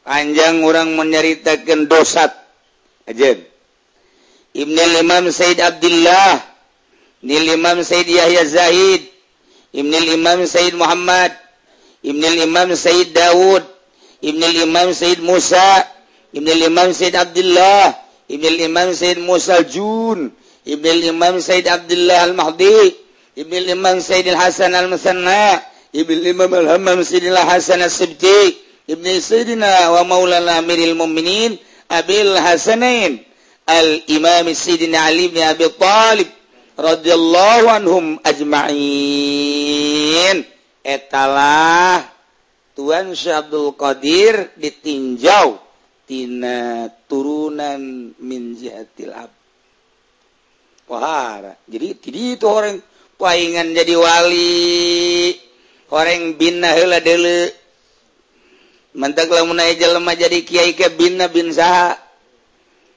Panjang 0.04 0.60
orang 0.60 0.92
menceritakan 0.92 1.88
dosat. 1.88 2.36
Ajen. 3.08 3.40
Ibnul 4.52 4.92
Imam 5.00 5.24
Sayyid 5.32 5.56
Abdullah 5.64 6.44
Nil 7.24 7.56
Imam 7.56 7.80
Sayyid 7.80 8.08
Yahya 8.12 8.44
Zahid 8.44 9.02
Ibnil 9.74 10.14
Imam 10.18 10.46
Said 10.46 10.74
Muhammad 10.74 11.32
Ibnil 12.04 12.42
Imam 12.42 12.74
Said 12.76 13.14
Dawud 13.14 13.62
Ibnil 14.22 14.56
Imam 14.66 14.92
Said 14.92 15.18
Musa 15.22 15.86
Ibnil 16.34 16.66
Imam 16.66 16.92
Said 16.92 17.14
Abdullah 17.14 17.94
Ibnil 18.28 18.58
Imam 18.66 18.92
Said 18.94 19.18
Musa 19.18 19.62
Jun 19.64 20.32
Ibnil 20.66 21.08
Imam 21.14 21.40
Said 21.40 21.66
Abdullah 21.66 22.26
Al-Mahdi 22.30 22.94
Ibnil 23.36 23.68
Imam 23.70 24.00
Said 24.00 24.26
Al-Hasan 24.28 24.74
Al-Musanna 24.74 25.62
Ibnil 25.94 26.26
Imam 26.34 26.52
Al-Hammam 26.54 27.04
Said 27.04 27.24
Al-Hasan 27.24 27.82
Al-Sibti 27.82 28.56
Ibnil 28.90 29.22
Sayyidina 29.22 29.94
wa 29.94 30.02
Maulana 30.02 30.58
Amiril 30.58 30.98
Mu'minin 30.98 31.54
Abil 31.90 32.34
Hasanain 32.34 33.22
Al-Imam 33.66 34.46
Sayyidina 34.50 35.06
Ali 35.06 35.26
ibn 35.30 35.38
Abi 35.38 35.68
Talib 35.78 36.26
rodallahu 36.76 37.66
anhum 37.70 38.18
ajmain. 38.22 38.76
Etalah 40.80 42.08
Tuan 42.72 43.12
Syekh 43.12 43.36
Abdul 43.36 43.76
Qadir 43.76 44.56
ditinjau 44.56 45.60
tina 46.08 46.88
turunan 47.06 48.10
min 48.16 48.56
jihatil 48.56 49.12
ab. 49.12 49.30
Wahara 50.90 51.54
jadi 51.70 51.94
tadi 51.94 52.34
itu 52.34 52.46
orang 52.48 52.82
paingan 53.20 53.76
jadi 53.76 53.94
wali. 54.00 55.36
Orang 55.90 56.38
bina 56.38 56.70
heula 56.72 57.02
deule 57.02 57.50
mentak 58.94 59.26
lamun 59.30 59.58
aya 59.58 59.74
jelema 59.74 60.14
jadi 60.14 60.40
kiai 60.46 60.72
ke 60.72 60.88
bina 60.94 61.26
bin 61.28 61.50
saha. 61.52 61.98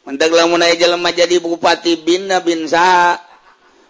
Mentak 0.05 0.29
lamun 0.31 0.61
aya 0.61 0.77
jelema 0.77 1.09
jadi 1.11 1.41
bupati 1.41 1.99
bina 1.99 2.39
bin 2.39 2.69
saha. 2.69 3.32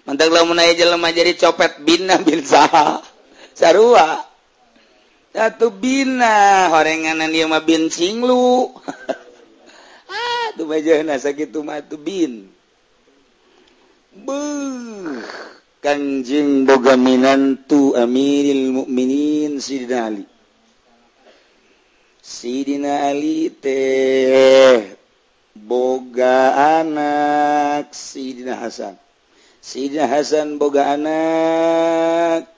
mantaklah 0.03 0.43
naik 0.47 0.79
jalan 0.79 0.99
jadi 1.11 1.33
copet 1.39 1.83
bina 1.83 2.19
bin 2.19 2.43
saha 2.43 3.03
sarua 3.59 4.23
satu 5.33 5.73
bina 5.73 6.69
horenganan 6.69 7.33
dia 7.33 7.49
mah 7.49 7.63
bin 7.65 7.89
singlu 7.89 8.69
ah 10.13 10.47
tuh 10.55 10.69
majahna 10.69 11.17
sakitu 11.17 11.65
mah 11.65 11.81
tuh 11.81 11.97
bin 11.97 12.51
buh 14.13 15.23
Kanjing 15.83 16.63
boga 16.63 16.95
minantu 16.95 17.91
amiril 17.99 18.71
mukminin 18.71 19.59
Sidina 19.59 20.07
Ali. 20.07 20.23
Sidina 22.23 23.11
Ali 23.11 23.51
teh 23.51 24.95
boga 25.51 26.55
anak 26.79 27.91
Sidina 27.91 28.63
Hasan. 28.63 28.95
Sayyidina 29.63 30.11
Hasan 30.11 30.59
boga 30.59 30.91
anak 30.99 32.51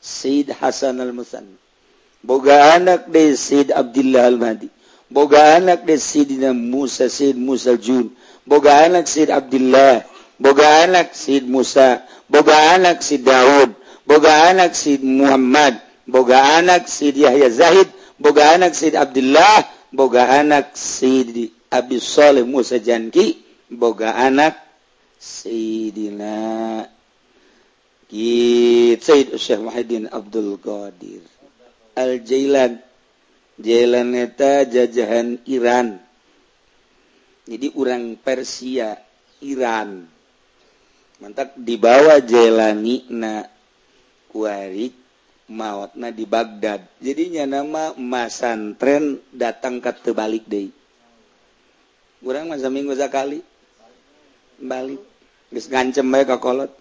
Sayyid 0.00 0.56
Hasan 0.56 0.96
al-Musanna 1.04 1.52
boga 2.24 2.80
anak 2.80 3.12
deh 3.12 3.36
Sayyid 3.36 3.76
Abdullah 3.76 4.24
al-Mahdi 4.32 4.72
boga 5.12 5.60
anak 5.60 5.84
deh 5.84 6.00
Sayyidina 6.00 6.56
Musa 6.56 7.12
Sayyid 7.12 7.36
Musa 7.36 7.76
Jun 7.76 8.08
boga 8.48 8.88
anak 8.88 9.04
Sayyid 9.04 9.28
Abdullah 9.36 10.00
boga 10.40 10.88
anak 10.88 11.12
Sayyid 11.12 11.44
Musa 11.44 12.00
boga 12.32 12.56
anak 12.72 13.04
Sayyid 13.04 13.28
Daud 13.28 13.70
boga 14.08 14.48
anak 14.48 14.72
Sayyid 14.72 15.04
Muhammad 15.04 15.76
boga 16.08 16.56
anak 16.56 16.88
Sayyid 16.88 17.20
Yahya 17.20 17.52
Zahid 17.52 17.88
boga 18.16 18.56
anak 18.56 18.72
Sayyid 18.72 18.96
Abdullah 18.96 19.68
boga 19.92 20.40
anak 20.40 20.72
Sayyid 20.72 21.52
Abi 21.68 22.00
Saleh 22.00 22.48
Musa 22.48 22.80
Janki 22.80 23.44
boga 23.68 24.16
anak 24.16 24.65
Sayyidina 25.16 26.36
Ki 28.06 28.30
Sayyid 29.00 29.34
Syekh 29.40 29.60
Muhyiddin 29.60 30.08
Abdul 30.12 30.60
Qadir 30.60 31.24
Al 31.96 32.20
Jailan 32.22 32.78
Jailan 33.56 34.12
eta 34.14 34.68
jajahan 34.68 35.40
Iran 35.48 36.06
Jadi 37.46 37.70
orang 37.78 38.18
Persia 38.18 38.98
Iran. 39.46 40.02
Mantap 41.22 41.54
dibawa 41.56 42.18
Jailani 42.18 43.06
na 43.14 43.46
kuari 44.28 44.90
mautna 45.48 46.10
di 46.10 46.26
Baghdad. 46.26 46.82
Jadinya 46.98 47.46
nama 47.46 47.94
masantren 47.94 49.22
datang 49.30 49.78
ke 49.78 49.94
tebalik 49.94 50.44
deh. 50.50 50.68
Kurang 52.20 52.50
masa 52.50 52.66
minggu 52.66 52.98
sekali. 52.98 53.40
balik. 54.60 55.02
Bis 55.48 55.70
ngancem 55.70 56.06
baik 56.08 56.36
kolot. 56.42 56.72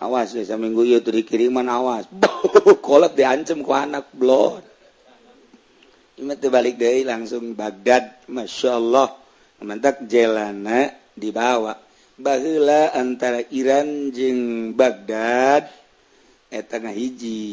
Awas 0.00 0.32
deh 0.32 0.48
seminggu 0.48 0.80
itu 0.88 1.12
dikiriman 1.12 1.68
awas. 1.68 2.08
Kolot 2.88 3.12
diancem 3.12 3.60
ku 3.60 3.76
anak 3.76 4.08
blon. 4.16 4.64
Ima 6.16 6.40
tuh 6.40 6.48
balik 6.48 6.80
deh 6.80 7.04
langsung 7.04 7.52
Baghdad. 7.52 8.24
Masya 8.32 8.80
Allah. 8.80 9.12
Mantak 9.60 10.08
jelana 10.08 10.88
dibawa. 11.12 11.76
Bahula 12.16 12.96
antara 12.96 13.44
Iran 13.52 14.08
jeng 14.08 14.72
Baghdad 14.72 15.68
tengah 16.48 16.90
hiji 16.90 17.44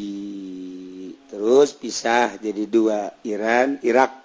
terus 1.30 1.76
pisah 1.76 2.40
jadi 2.40 2.64
dua 2.64 3.12
Iran 3.28 3.76
Irak. 3.84 4.24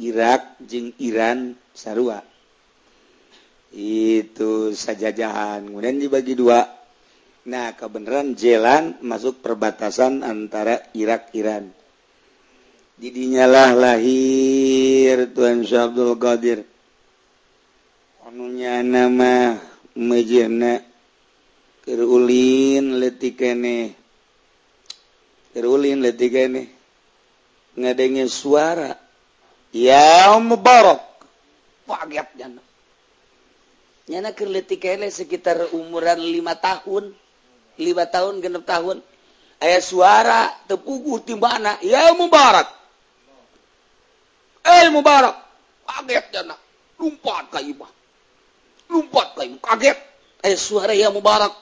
Irak 0.00 0.56
jeng 0.64 0.96
Iran 0.96 1.52
Sarua. 1.76 2.29
itu 3.74 4.74
sajajahan. 4.74 5.66
Kemudian 5.70 6.02
dibagi 6.02 6.34
dua. 6.34 6.66
Nah 7.46 7.72
kebenaran 7.72 8.36
jalan 8.36 9.00
masuk 9.00 9.40
perbatasan 9.40 10.26
antara 10.26 10.90
Irak 10.92 11.32
Iran. 11.32 11.72
Didinyalah 13.00 13.72
lahir 13.72 15.32
Tuhan 15.32 15.64
Syekh 15.64 15.82
Abdul 15.88 16.14
Qadir. 16.20 16.60
Anunya 18.28 18.84
nama 18.84 19.56
mejirna 19.96 20.84
kerulin 21.82 23.00
letikane 23.00 23.96
kerulin 25.56 26.04
letikane 26.04 26.68
ngadengin 27.74 28.28
suara. 28.28 28.92
Ya 29.70 30.36
mubarak. 30.38 31.00
Kaget 31.90 32.28
jana 32.38 32.62
nyana 34.10 34.34
keur 34.34 34.50
sekitar 35.14 35.70
umuran 35.70 36.18
lima 36.18 36.58
tahun. 36.58 37.14
Lima 37.78 38.04
tahun 38.10 38.42
genep 38.42 38.66
tahun. 38.66 38.98
Ayah 39.62 39.80
suara 39.80 40.40
tepuguh 40.66 41.22
di 41.22 41.38
mana 41.38 41.78
ya 41.80 42.10
mubarak. 42.18 42.66
Eh 44.66 44.90
mubarak. 44.90 45.38
Kaget 45.86 46.26
jana 46.34 46.54
lumpat 47.00 47.48
ka 47.54 47.62
imah 47.62 48.00
lumpat 48.90 49.38
kayu 49.38 49.56
kaget. 49.62 49.96
Eh 50.42 50.58
suara 50.58 50.92
ya 50.92 51.08
mubarak. 51.14 51.54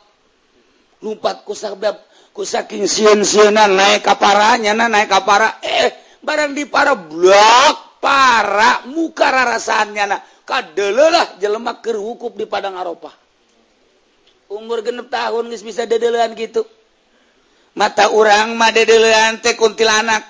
Lumpat 1.04 1.44
ku 1.46 1.54
sabab 1.54 2.00
ku 2.32 2.42
saking 2.42 2.88
sieun-sieunna 2.88 3.70
naik 3.70 4.02
kaparanya 4.02 4.72
nyana 4.74 4.88
naik 4.90 5.12
kapara. 5.12 5.60
Eh 5.62 5.92
barang 6.24 6.56
di 6.56 6.64
para 6.66 6.96
blok. 6.96 7.87
para 7.98 8.86
muka 8.90 9.28
rarasaannya 9.28 10.04
nah. 10.08 10.20
Kadelah 10.48 11.36
jelemak 11.36 11.84
kerwukup 11.84 12.32
di 12.32 12.48
padang 12.48 12.80
Arafah. 12.80 13.12
Umur 14.48 14.80
genep 14.80 15.12
tahun 15.12 15.52
nggak 15.52 15.60
bisa 15.60 15.84
dedelean 15.84 16.32
gitu. 16.32 16.64
Mata 17.76 18.08
orang 18.08 18.56
mah 18.56 18.72
dedelean 18.72 19.44
teh 19.44 19.52
kuntilanak. 19.52 20.24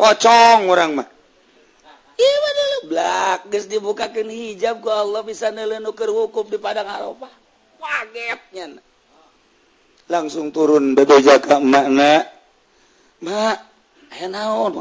Pocong 0.00 0.64
orang 0.64 0.90
mah. 0.96 1.08
Iya 2.18 2.36
bener 2.40 2.70
blak 2.88 3.40
geus 3.52 3.68
dibukakeun 3.68 4.32
hijab 4.32 4.80
ku 4.80 4.88
Allah 4.88 5.20
bisa 5.22 5.52
neuleuh 5.52 5.92
kerwukup 5.92 6.48
di 6.48 6.56
padang 6.56 6.88
Arafah. 6.88 7.30
Kagetnya 7.78 8.80
langsung 10.08 10.50
turun 10.50 10.96
bebeja 10.96 11.36
ka 11.36 11.60
emakna 11.60 12.24
mak 13.20 13.60
naon 14.28 14.72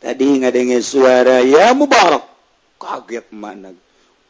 tadi 0.00 0.26
ngadenge 0.40 0.78
suara 0.80 1.44
ya 1.44 1.72
mubarak. 1.76 2.24
Kaget 2.80 3.28
mana 3.36 3.76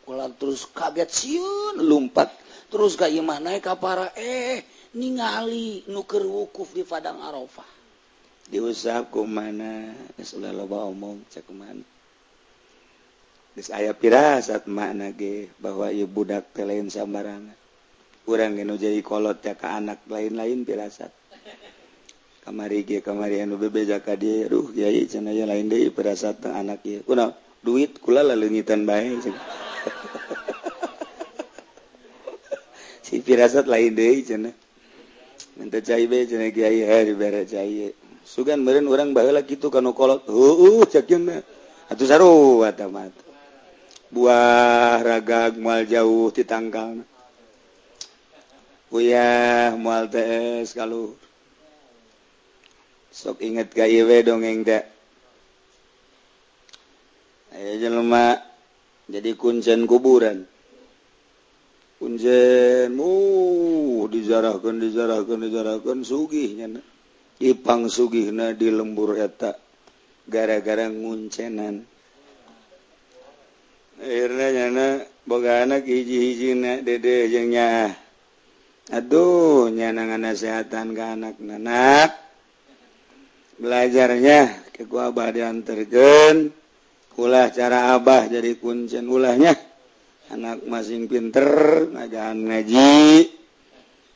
kula 0.02 0.26
terus 0.34 0.66
kaget 0.66 1.06
siun 1.06 1.86
lompat 1.86 2.34
terus 2.66 2.98
ka 2.98 3.06
imah 3.06 3.38
naik 3.38 3.70
para 3.78 4.10
eh 4.18 4.66
ningali 4.98 5.86
nuker 5.86 6.26
wukuf 6.26 6.74
di 6.74 6.82
padang 6.82 7.22
arafah. 7.22 7.78
Diusap 8.50 9.14
ku 9.14 9.22
mana 9.22 9.94
sudah 10.18 10.50
loba 10.50 10.82
omong 10.90 11.22
cek 11.30 11.46
mana. 11.54 11.86
Terus 13.54 13.70
ayah 13.70 13.94
pirasat 13.94 14.66
makna 14.66 15.14
ge 15.14 15.46
bahwa 15.62 15.86
ibu 15.94 16.10
budak 16.10 16.50
telain 16.50 16.90
sambarangan. 16.90 17.54
Kurang 18.26 18.58
geno 18.58 18.74
jadi 18.74 18.98
kolot 19.06 19.38
ya 19.46 19.54
ke 19.54 19.66
anak 19.70 20.02
lain-lain 20.10 20.66
pirasat. 20.66 21.19
kamari 22.50 22.82
ge 22.82 22.98
kamari 22.98 23.38
anu 23.46 23.54
bebeja 23.62 24.02
ka 24.02 24.18
dia 24.18 24.50
aduh 24.50 24.66
kiai 24.74 25.06
cenah 25.06 25.30
ya 25.30 25.46
lain 25.46 25.70
deui 25.70 25.94
perasaan 25.94 26.34
teh 26.42 26.50
anak 26.50 26.82
ieu. 26.82 27.06
Kuna 27.06 27.30
duit 27.62 28.02
kula 28.02 28.26
leungitan 28.26 28.82
bae 28.82 29.22
si 33.06 33.22
pirasat 33.22 33.70
lain 33.70 33.94
deui 33.94 34.26
cenah. 34.26 34.50
Minta 35.62 35.78
cai 35.78 36.10
be 36.10 36.26
cenah 36.26 36.50
kiai 36.50 36.82
eh, 36.82 36.90
hari 36.90 37.14
bere 37.14 37.46
cai 37.46 37.86
eh. 37.86 37.94
sugan 38.26 38.66
meureun 38.66 38.90
urang 38.90 39.14
baheula 39.14 39.46
kitu 39.46 39.70
kana 39.70 39.94
kolot. 39.94 40.26
Heueuh 40.26 40.82
cakeun 40.90 41.30
atuh 41.86 42.06
sarua 42.10 42.74
tamat 42.74 43.14
buah 44.10 44.98
ragag 45.06 45.54
mal 45.62 45.86
jauh 45.86 46.34
titangkal 46.34 47.06
uyah 48.90 49.78
mual 49.78 50.10
TS 50.10 50.74
kalau 50.74 51.14
sok 53.10 53.42
inget 53.42 53.74
kaiw 53.74 54.06
dongeng 54.22 54.62
da 54.62 54.86
lemak 57.90 58.50
jadi 59.10 59.34
kuncen 59.34 59.90
kuburan. 59.90 60.46
Kunjenmu 62.00 63.12
uh, 63.12 64.08
dijarahkan 64.08 64.80
dijarahkan 64.80 65.38
dijarahkan 65.44 65.98
sugihnya 66.00 66.80
Ipang 67.40 67.88
sugih 67.92 68.32
na 68.32 68.52
di 68.56 68.68
lembur 68.72 69.16
etak 69.16 69.56
gara-gara 70.28 70.88
nguncenan. 70.88 71.84
Akhirnyana 74.00 75.04
boga 75.28 75.64
anak 75.64 75.84
hiji-hiji 75.84 76.56
dede 76.84 77.28
jengnya 77.32 77.96
aduh 78.92 79.68
nyanangan 79.68 80.24
nasehatan 80.32 80.96
ke 80.96 81.04
anak 81.04 81.36
nanak 81.36 82.16
belajarnya 83.60 84.72
keku 84.72 84.96
Abah 84.96 85.28
diantergen 85.28 86.48
ulah 87.20 87.52
cara 87.52 87.92
Abah 87.92 88.32
jadi 88.32 88.56
kuncen 88.56 89.04
ulahnya. 89.04 89.52
Anak 90.32 90.64
masing 90.64 91.04
pinter 91.04 91.44
ngajahan 91.92 92.38
ngaji. 92.40 93.28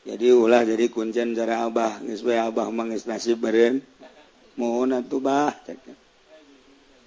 Jadi 0.05 0.27
ulah 0.33 0.65
jadi 0.65 0.89
kuncen 0.89 1.37
cara 1.37 1.69
Abah 1.69 2.01
supaya 2.17 2.49
Abah 2.49 2.73
mangis 2.73 3.05
nasib 3.05 3.45
beren 3.45 3.85
mohon 4.57 4.97
atuh 4.97 5.21
bah. 5.21 5.53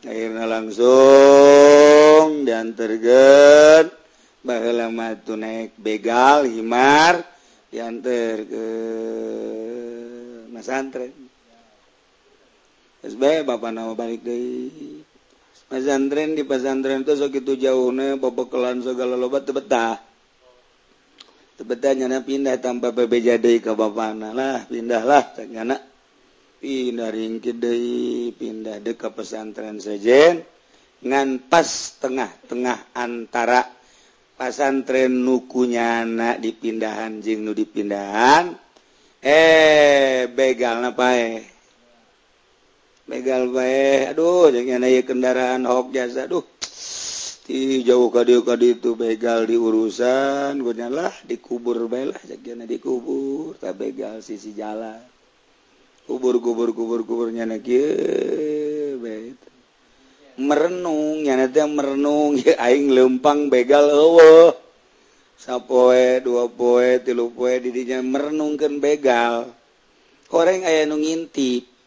Akhirnya 0.07 0.47
langsung 0.47 0.87
diantergen 2.47 3.91
bahwa 4.47 4.87
matu 4.95 5.35
naik 5.35 5.75
begal 5.75 6.47
himar 6.47 7.27
diantar 7.75 8.47
ke 8.47 8.67
masantren 10.55 11.28
SB 12.99 13.47
Bapak 13.47 13.71
nama 13.71 13.95
balik 13.95 14.27
deh. 14.27 15.07
Pesantren 15.69 16.33
di 16.33 16.43
pesantren 16.43 17.05
itu 17.05 17.15
segitu 17.15 17.55
itu 17.55 17.69
jauhnya 17.69 18.19
bobokelan 18.19 18.83
segala 18.83 19.15
lobat 19.15 19.45
tebetah. 19.45 20.01
Tebetah 21.61 21.93
nyana 21.95 22.25
pindah 22.25 22.57
tanpa 22.59 22.91
PB 22.91 23.13
jadi 23.21 23.55
ke 23.61 23.75
bapana 23.75 24.31
lah 24.31 24.65
pindahlah 24.65 25.35
nyana 25.45 25.77
pindah 26.63 27.11
ringkit 27.11 27.59
deh 27.59 28.33
pindah 28.33 28.81
deh 28.81 28.97
ke 28.97 29.13
pesantren 29.13 29.79
sejen. 29.79 30.43
Ngan 30.99 31.47
pas 31.47 31.69
tengah-tengah 32.03 32.97
antara 32.97 33.63
pesantren 34.35 35.23
nukunya 35.23 36.03
anak 36.03 36.43
dipindahan 36.43 37.23
jing 37.23 37.47
nu 37.47 37.55
dipindahan. 37.55 38.57
Eh 39.23 40.27
begal 40.33 40.83
napa 40.83 41.15
eh. 41.15 41.58
begal 43.09 43.49
baik 43.49 44.13
aduh 44.13 44.53
jangan 44.53 44.85
naik 44.85 45.09
kendaraan 45.09 45.65
hok 45.65 45.91
jasa. 45.97 46.29
Aduh 46.29 46.45
di 47.49 47.81
jauh 47.81 48.13
kadi 48.13 48.45
kadi 48.45 48.77
itu 48.77 48.93
begal 48.93 49.49
di 49.49 49.57
urusan 49.57 50.61
gue 50.61 50.77
lah 50.93 51.17
dikubur 51.25 51.89
baik 51.89 52.21
jangan 52.45 52.69
dikubur 52.69 53.57
tak 53.57 53.81
begal 53.81 54.21
sisi 54.21 54.53
jalan. 54.53 55.01
Kubur 56.05 56.37
kubur 56.45 56.77
kubur 56.77 57.05
kuburnya 57.09 57.49
nak 57.49 57.65
baik 57.65 59.49
merenung 60.39 61.27
ya 61.27 61.35
nanti 61.35 61.59
merenung 61.67 62.39
ya 62.39 62.55
aing 62.65 62.95
lempang 62.95 63.51
begal 63.51 63.91
ewe 63.91 64.55
sapoe 65.35 66.23
dua 66.23 66.47
poe 66.47 67.03
tilu 67.03 67.35
poe 67.35 67.59
didinya 67.59 67.99
merenungkan 68.01 68.79
begal. 68.79 69.51
Koreng 70.29 70.63
ayah 70.63 70.85
nungintip 70.87 71.78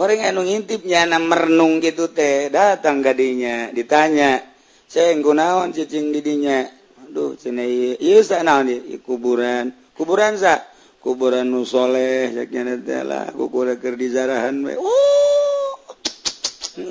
orang 0.00 0.24
anu 0.24 0.46
ngintipnya 0.46 1.04
na 1.04 1.18
merenung 1.20 1.82
gitu 1.84 2.08
teh 2.08 2.48
datang 2.48 3.04
gadinya 3.04 3.68
ditanya 3.74 4.40
saya 4.92 5.16
gunawan 5.20 5.72
cicing 5.72 6.12
didinya 6.12 6.68
aduh 7.12 7.32
cina 7.36 7.64
iya 7.64 8.24
sa 8.24 8.40
naon 8.40 8.72
di 8.72 8.96
kuburan. 9.04 9.68
Kuburan 9.92 10.40
sa? 10.40 10.64
Kuburan 11.00 11.48
nusoleh 11.52 12.32
saknya 12.32 12.76
lah 13.04 13.28
kuburan 13.36 13.76
kerdi 13.76 14.08
zarahan 14.08 14.64
we. 14.64 14.76
Oh! 14.80 15.76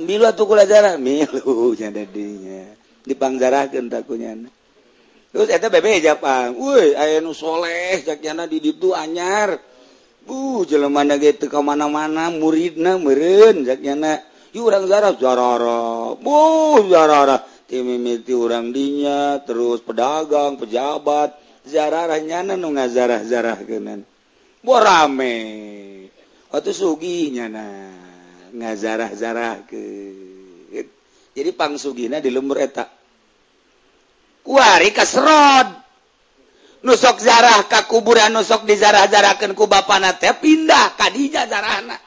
Milu 0.05 0.29
atuh 0.29 0.45
kula 0.45 0.69
zarah 0.69 0.97
milu 1.01 1.73
nya 1.79 1.89
dinya. 1.89 2.69
Dipangzarahkeun 3.01 3.89
takunya 3.89 4.37
terus 5.31 5.47
eta 5.47 5.71
bebe 5.71 6.03
japang 6.03 6.59
woi 6.59 6.91
aya 6.91 7.23
nu 7.23 7.31
soleh 7.33 7.97
saknya 8.05 8.45
di 8.45 8.61
ditu 8.61 8.93
anyar. 8.93 9.57
Uh 10.29 10.62
jelemana 10.69 11.17
gitu 11.17 11.49
ke 11.49 11.60
mana-mana 11.62 12.29
muridna 12.29 12.97
meren 13.01 13.65
jaknyana 13.65 14.21
yu 14.53 14.65
urang 14.67 14.86
zarah 14.86 15.17
zarara. 15.17 16.13
Bu 16.17 16.38
zarara 16.89 17.41
timimiti 17.65 18.36
urang 18.36 18.69
dinya 18.69 19.41
terus 19.41 19.81
pedagang, 19.81 20.60
pejabat, 20.62 21.34
zarara 21.65 22.19
nyana 22.21 22.53
nu 22.60 22.75
ngazarah-zarah 22.75 23.63
keunan. 23.65 24.05
Bo 24.62 24.77
rame. 24.77 25.36
Waktu 26.51 26.71
sugi 26.75 27.31
nyana 27.34 27.65
ngazarah-zarah 28.53 29.65
ke. 29.65 29.84
Jadi 31.31 31.49
pang 31.55 31.79
sugina 31.79 32.19
di 32.19 32.27
lembur 32.27 32.60
etak 32.60 32.91
Kuari 34.41 34.89
kasrod. 34.91 35.81
nusok 36.82 37.22
zarah 37.22 37.62
ka 37.70 37.86
kuburan 37.86 38.34
nusok 38.34 38.65
di 38.65 38.74
zarah-zarakeun 38.74 39.54
ku 39.54 39.70
bapana 39.70 40.17
teh 40.17 40.34
pindah 40.34 40.98
kadija 40.98 41.46
zarah 41.46 41.78
zarahna 41.82 41.98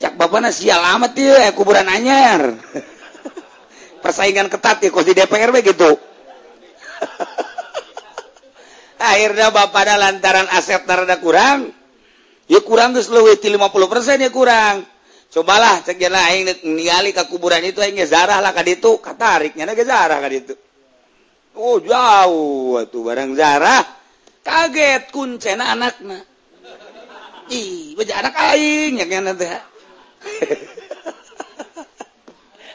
cak 0.00 0.20
bapana 0.20 0.52
sial 0.52 0.84
amat 1.00 1.16
ya, 1.16 1.48
kuburan 1.56 1.88
anyar 1.88 2.52
persaingan 4.04 4.52
ketat 4.52 4.84
ya 4.84 4.92
kos 4.92 5.08
di 5.08 5.16
DPR 5.16 5.48
begitu. 5.48 5.88
akhirnya 9.00 9.48
bapaknya 9.48 9.96
lantaran 9.96 10.44
aset 10.52 10.84
narada 10.84 11.16
kurang 11.20 11.72
ya 12.48 12.60
kurang 12.60 12.92
tuh 12.92 13.04
leuwih 13.08 13.40
ti 13.40 13.48
50 13.48 13.64
persen 13.88 14.20
ya 14.20 14.28
kurang 14.28 14.84
cobalah 15.32 15.82
cek 15.82 15.98
ini 15.98 16.08
aing 16.14 16.42
ningali 16.68 17.10
ke 17.16 17.24
kuburan 17.28 17.64
itu 17.64 17.80
aing 17.80 17.98
zarah 18.04 18.38
lah 18.44 18.52
kaditu 18.52 19.00
kata 19.00 19.40
ariknya 19.40 19.72
ge 19.72 19.84
zarah 19.84 20.20
kaditu. 20.20 20.54
Oh 21.54 21.78
jauh 21.78 22.82
tuh 22.90 23.02
barang 23.06 23.38
zarah 23.38 23.86
kaget 24.44 25.08
kuncena 25.14 25.72
anakna. 25.72 26.18
Ih, 27.48 27.94
baca 27.94 28.14
anak 28.24 28.34
aing 28.34 28.98
yang 29.00 29.22
nanti. 29.24 29.46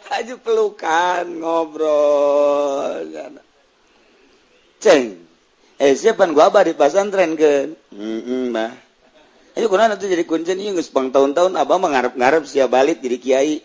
Aja 0.09 0.35
pelukan 0.41 1.25
ngobrol. 1.37 3.05
Ceng, 4.79 5.21
eh 5.75 5.93
siapa 5.93 6.23
gua 6.31 6.49
abah 6.49 6.63
di 6.65 6.73
pesantren 6.73 7.35
kan? 7.35 7.75
hmm 7.93 8.47
mah. 8.49 8.73
Ayo 9.57 9.67
kurang 9.67 9.91
nanti 9.91 10.07
jadi 10.07 10.23
kuncen 10.23 10.55
iya 10.55 10.71
ngesepang 10.71 11.11
tahun-tahun 11.11 11.57
abah 11.57 11.77
mengharap-ngarap 11.81 12.47
siap 12.47 12.71
balik 12.71 13.03
jadi 13.03 13.17
kiai. 13.19 13.55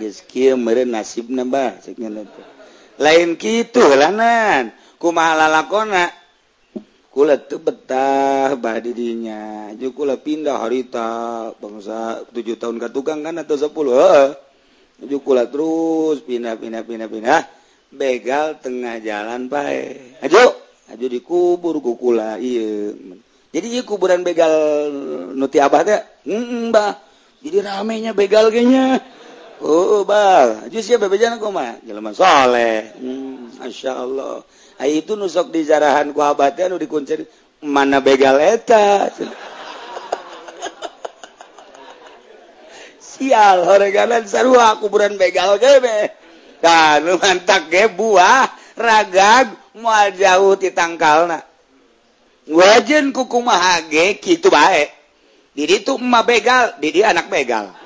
Yes, 0.00 0.24
kia 0.24 0.56
meren 0.56 0.90
nasib 0.96 1.28
nambah. 1.28 1.84
Ceknya 1.84 2.08
nanti. 2.10 2.59
lain 3.00 3.40
gitu 3.40 3.80
lanan. 3.96 4.76
Kumahalakona 5.00 6.12
kulit 7.10 7.48
betah 7.50 8.54
badidinya 8.54 9.72
jukulah 9.74 10.20
pindah 10.20 10.62
harita 10.62 11.08
bangsa 11.58 12.22
tujuh 12.30 12.60
tahun 12.60 12.78
ke 12.78 12.88
tukang 12.92 13.24
kan 13.24 13.40
atau 13.40 13.56
sepuluh 13.56 13.96
heeh. 13.96 14.28
Jukulah 15.08 15.48
terus 15.48 16.20
pindah 16.22 16.60
pindah 16.60 16.84
pindah 16.84 17.08
pindah. 17.08 17.40
Begal 17.90 18.60
tengah 18.60 19.00
jalan 19.00 19.48
pae. 19.48 20.20
Ajo 20.20 20.54
ajo 20.92 21.06
dikubur 21.08 21.80
kukula 21.80 22.36
iya 22.36 22.92
jadi 23.50 23.66
iya 23.66 23.82
kuburan 23.82 24.22
begal 24.22 24.54
nuti 25.34 25.58
abah 25.58 25.82
teh? 25.82 26.00
Mbah. 26.70 26.92
Jadi 27.42 27.58
ramenya 27.58 28.14
begal 28.14 28.54
kayaknya. 28.54 29.02
Oh, 29.60 30.00
oh 30.00 30.08
bebejansholeh 30.08 32.96
hmm, 32.96 33.60
Asya 33.60 33.92
Allah. 33.92 34.40
Ay, 34.80 35.04
itu 35.04 35.12
nusok 35.12 35.52
di 35.52 35.68
jarahan 35.68 36.16
kuhabatan 36.16 36.80
dikunci 36.80 37.20
mana 37.60 38.00
begal 38.00 38.40
eta. 38.40 39.12
Sial 43.04 43.68
horeganan 43.68 44.24
sarua 44.24 44.80
kuburan 44.80 45.20
begal 45.20 45.60
gebe 45.60 46.08
dan 46.64 47.04
mantak 47.20 47.68
ge 47.68 47.92
buah 47.92 48.48
ragag 48.80 49.52
mual 49.76 50.08
jauh 50.16 50.56
titangkalna 50.56 51.44
wajen 52.48 53.12
kukumaha 53.12 53.84
ge 53.92 54.16
kitu 54.16 54.48
bae. 54.48 54.88
Jadi 55.52 55.84
itu 55.84 56.00
emak 56.00 56.24
begal 56.24 56.80
jadi 56.80 57.12
anak 57.12 57.28
begal. 57.28 57.76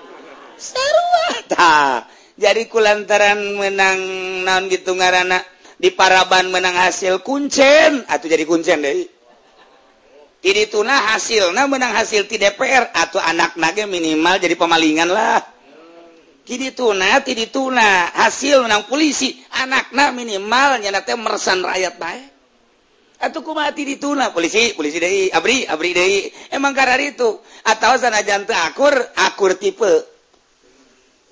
Serwata. 0.56 2.06
jadi 2.34 2.66
kulantaran 2.66 3.58
menang 3.58 3.98
naon 4.42 4.66
gitu 4.66 4.94
ngaranak 4.94 5.46
di 5.78 5.94
paraban 5.94 6.50
menang 6.50 6.74
hasil 6.74 7.22
kuncen. 7.22 8.06
Atau 8.10 8.26
jadi 8.26 8.42
kuncen 8.42 8.82
deh 8.82 9.14
ini 10.44 10.68
tunah 10.68 11.16
hasil 11.16 11.56
nah 11.56 11.64
menang 11.64 11.96
hasil 11.96 12.28
di 12.28 12.36
DPR 12.36 12.92
atau 12.92 13.16
anak 13.16 13.56
naga 13.56 13.88
minimal 13.88 14.36
jadi 14.36 14.52
pemalingan 14.60 15.08
lah. 15.08 15.40
Kini 16.44 16.76
tuna 16.76 17.24
tidak 17.24 17.48
tuna. 17.48 18.12
Hasil 18.12 18.60
menang 18.60 18.84
polisi. 18.84 19.32
Anaknya 19.56 20.12
minimal 20.12 20.84
nyanaknya 20.84 21.16
meresan 21.16 21.64
rakyat 21.64 21.96
baik 21.96 22.34
atau 23.24 23.40
ku 23.40 23.56
mati 23.56 23.88
di 23.88 23.96
tuna? 23.96 24.28
Polisi 24.36 24.76
polisi 24.76 25.00
deh 25.00 25.32
abri 25.32 25.64
abri 25.64 25.96
deh 25.96 26.28
emang 26.52 26.76
karena 26.76 27.00
itu 27.00 27.40
atau 27.64 27.96
sana 27.96 28.20
jantung 28.20 28.52
akur 28.52 28.92
akur 29.16 29.56
tipe. 29.56 30.13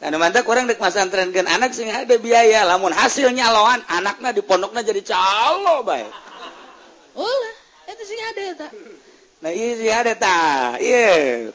Dan 0.02 0.18
mantap 0.18 0.42
orang 0.50 0.66
dek 0.66 0.82
masantrenkeun 0.82 1.46
anak 1.46 1.78
sing 1.78 1.86
ada 1.86 2.18
biaya, 2.18 2.66
lamun 2.66 2.90
hasilnya 2.90 3.54
lawan 3.54 3.86
anaknya 3.86 4.34
di 4.34 4.42
pondoknya 4.42 4.82
jadi 4.82 4.98
calo 5.14 5.86
baik. 5.86 6.10
Ulah, 7.14 7.54
itu 7.86 8.02
sing 8.02 8.18
ada 8.18 8.42
eta. 8.50 8.68
Nah 9.46 9.50
iya 9.54 9.70
sing 9.78 9.90
ada 9.94 10.12
ta. 10.18 10.38
Iya, 10.82 11.06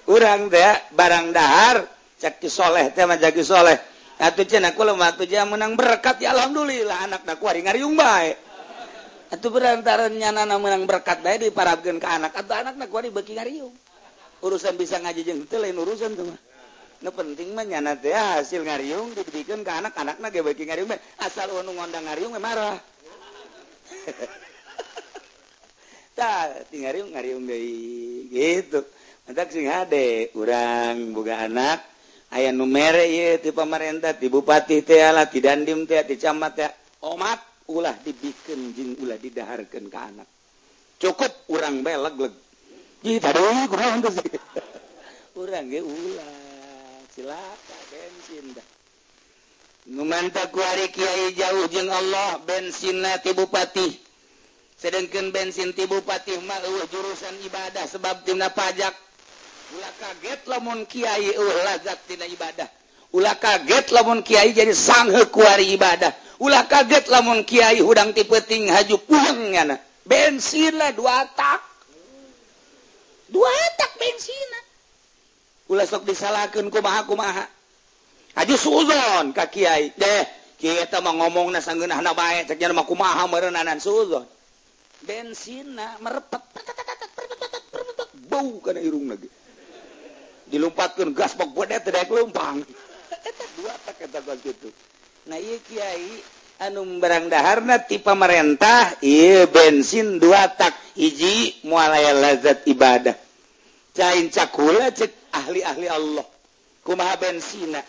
urang 0.07 0.47
teh 0.47 0.63
barang 0.95 1.35
dahar 1.35 1.91
caki 2.23 2.47
soleh 2.47 2.87
teh 2.95 3.03
mah 3.03 3.19
soleh. 3.43 3.75
Atuh 4.17 4.47
cenah 4.47 4.71
aku 4.71 4.81
lemah 4.81 5.11
atuh 5.11 5.27
jeung 5.27 5.51
menang 5.51 5.75
berkat 5.75 6.17
ya 6.23 6.31
alhamdulillah 6.31 7.03
anak 7.03 7.21
dak 7.27 7.43
kuari 7.43 7.67
ngariung 7.67 7.99
bae. 7.99 8.31
Atuh 9.27 9.51
berantara 9.51 10.07
nyana 10.07 10.47
menang 10.55 10.87
berkat 10.87 11.19
baik 11.19 11.43
di 11.43 11.51
diparabkeun 11.51 11.99
ke 11.99 12.07
anak 12.07 12.31
atuh 12.31 12.63
anak 12.63 12.79
dak 12.79 12.87
kuari 12.87 13.11
beki 13.11 13.35
ngariung. 13.35 13.75
Urusan 14.39 14.79
bisa 14.79 15.03
ngaji 15.03 15.21
jeung 15.27 15.43
teu 15.51 15.59
lain 15.59 15.75
urusan 15.75 16.15
tuh 16.15 16.31
mah. 16.31 16.46
nu 17.01 17.13
penting 17.13 17.53
menyana 17.53 17.93
teh 17.93 18.09
hasil 18.09 18.65
ngariung 18.65 19.13
dibikin 19.13 19.61
ke 19.61 19.71
anak-anak 19.71 20.17
nage 20.17 20.41
bagi 20.41 20.65
ngariung 20.65 20.89
asal 21.21 21.45
wanu 21.53 21.77
ngondang 21.77 22.05
ngariung 22.09 22.33
me 22.33 22.41
marah. 22.41 22.77
Tak 26.17 26.73
ting 26.73 26.81
ngariung 26.81 27.13
ngariung 27.13 27.45
deui 27.45 28.25
gitu. 28.33 28.81
Mentak 29.29 29.53
sing 29.53 29.69
ade 29.69 30.33
urang 30.33 31.13
boga 31.13 31.45
anak 31.45 31.85
aya 32.33 32.49
nu 32.49 32.65
mere 32.65 33.05
ieu 33.05 33.37
ti 33.37 33.53
pamarentah 33.53 34.17
ti 34.17 34.25
bupati 34.25 34.81
teh 34.81 35.05
lah 35.13 35.29
ti 35.29 35.37
dandim 35.37 35.85
teh 35.85 36.01
ti 36.09 36.17
camat 36.17 36.51
teh 36.57 36.71
omat 37.05 37.37
ulah 37.69 37.93
dibikin 38.01 38.73
jeung 38.73 38.97
ulah 39.05 39.21
didaharkeun 39.21 39.85
ka 39.93 40.09
anak. 40.09 40.25
Cukup 40.97 41.45
urang 41.53 41.85
bae 41.85 41.93
leg-leg. 41.93 42.33
Ih, 43.05 43.21
tadi 43.21 43.69
kumaha 43.69 44.09
sih? 44.09 44.25
Urang 45.37 45.69
ge 45.69 45.85
ulah. 45.85 46.46
silaka 47.17 47.77
bensin 47.89 48.53
numantaari 49.89 50.93
Kyai 50.93 51.33
jauh 51.33 51.65
jeung 51.65 51.89
Allah 51.89 52.37
bensinna 52.45 53.17
tibupati 53.25 53.89
sedangkan 54.77 55.33
bensin 55.33 55.73
tibupati 55.73 56.37
malu 56.45 56.77
jurusan 56.93 57.33
ibadah 57.49 57.89
sebab 57.89 58.21
tina 58.21 58.53
pajak. 58.53 58.93
Ulah 59.73 59.93
kaget 59.97 60.45
lamun 60.45 60.85
Kyai 60.85 61.33
lazat 61.65 61.97
tina 62.05 62.29
ibadah. 62.29 62.69
Ulah 63.09 63.33
kaget 63.33 63.89
lamun 63.89 64.21
kiai 64.21 64.53
jadi 64.53 64.77
sanghekuari 64.77 65.73
ibadah. 65.73 66.13
Ulah 66.37 66.69
kaget 66.69 67.09
lamun 67.09 67.41
kiai 67.41 67.81
hudang 67.81 68.13
tipeting 68.13 68.69
haju 68.69 69.01
pulang 69.09 69.57
ngana 69.57 69.81
bensinlah 70.05 70.93
dua 70.93 71.25
tak 71.33 71.65
dua 73.27 73.51
tak 73.75 73.91
bensinna 73.97 74.66
sok 75.67 76.03
disalahkan 76.07 76.71
kumaha-kumaha 76.71 77.45
Haji 78.37 78.55
Suzon 78.55 79.33
ka 79.33 79.49
Kyai 79.49 79.91
deh 79.97 80.23
kita 80.61 81.01
mau 81.01 81.13
ngomong 81.17 81.53
na 81.53 81.61
sanggeunah 81.61 82.01
na 82.01 82.13
bae 82.13 82.45
cek 82.45 82.57
nya 82.57 82.85
kumaha 82.85 83.25
meureunana 83.25 83.77
Suzon. 83.81 84.25
Bensinna 85.01 85.97
merepet 86.01 86.41
bau 88.29 88.61
kana 88.61 88.81
irung 88.81 89.09
lagi 89.09 89.29
dilumpatkan 90.47 91.13
gas 91.15 91.33
bak 91.33 91.49
bodet 91.53 91.81
teh 91.85 91.93
lumpang 92.09 92.61
eta 93.09 93.45
dua 93.57 93.73
tak 93.87 94.03
eta 94.03 94.19
gua 94.25 94.35
kitu 94.35 94.69
nah 95.27 95.39
ieu 95.39 95.59
Kiai 95.63 96.21
anu 96.61 96.85
barang 96.97 97.29
daharna 97.29 97.81
ti 97.85 98.01
pamarentah 98.01 99.01
ieu 99.01 99.45
bensin 99.49 100.17
dua 100.21 100.49
tak 100.53 100.73
hiji 100.97 101.61
mualaya 101.65 102.13
lazat 102.17 102.65
ibadah. 102.65 103.13
Cain 103.97 104.29
cakula 104.29 104.93
cek 104.93 105.16
ahli-ahli 105.33 105.87
Allah. 105.89 106.25
Kumaha 106.83 107.19
bensina? 107.19 107.83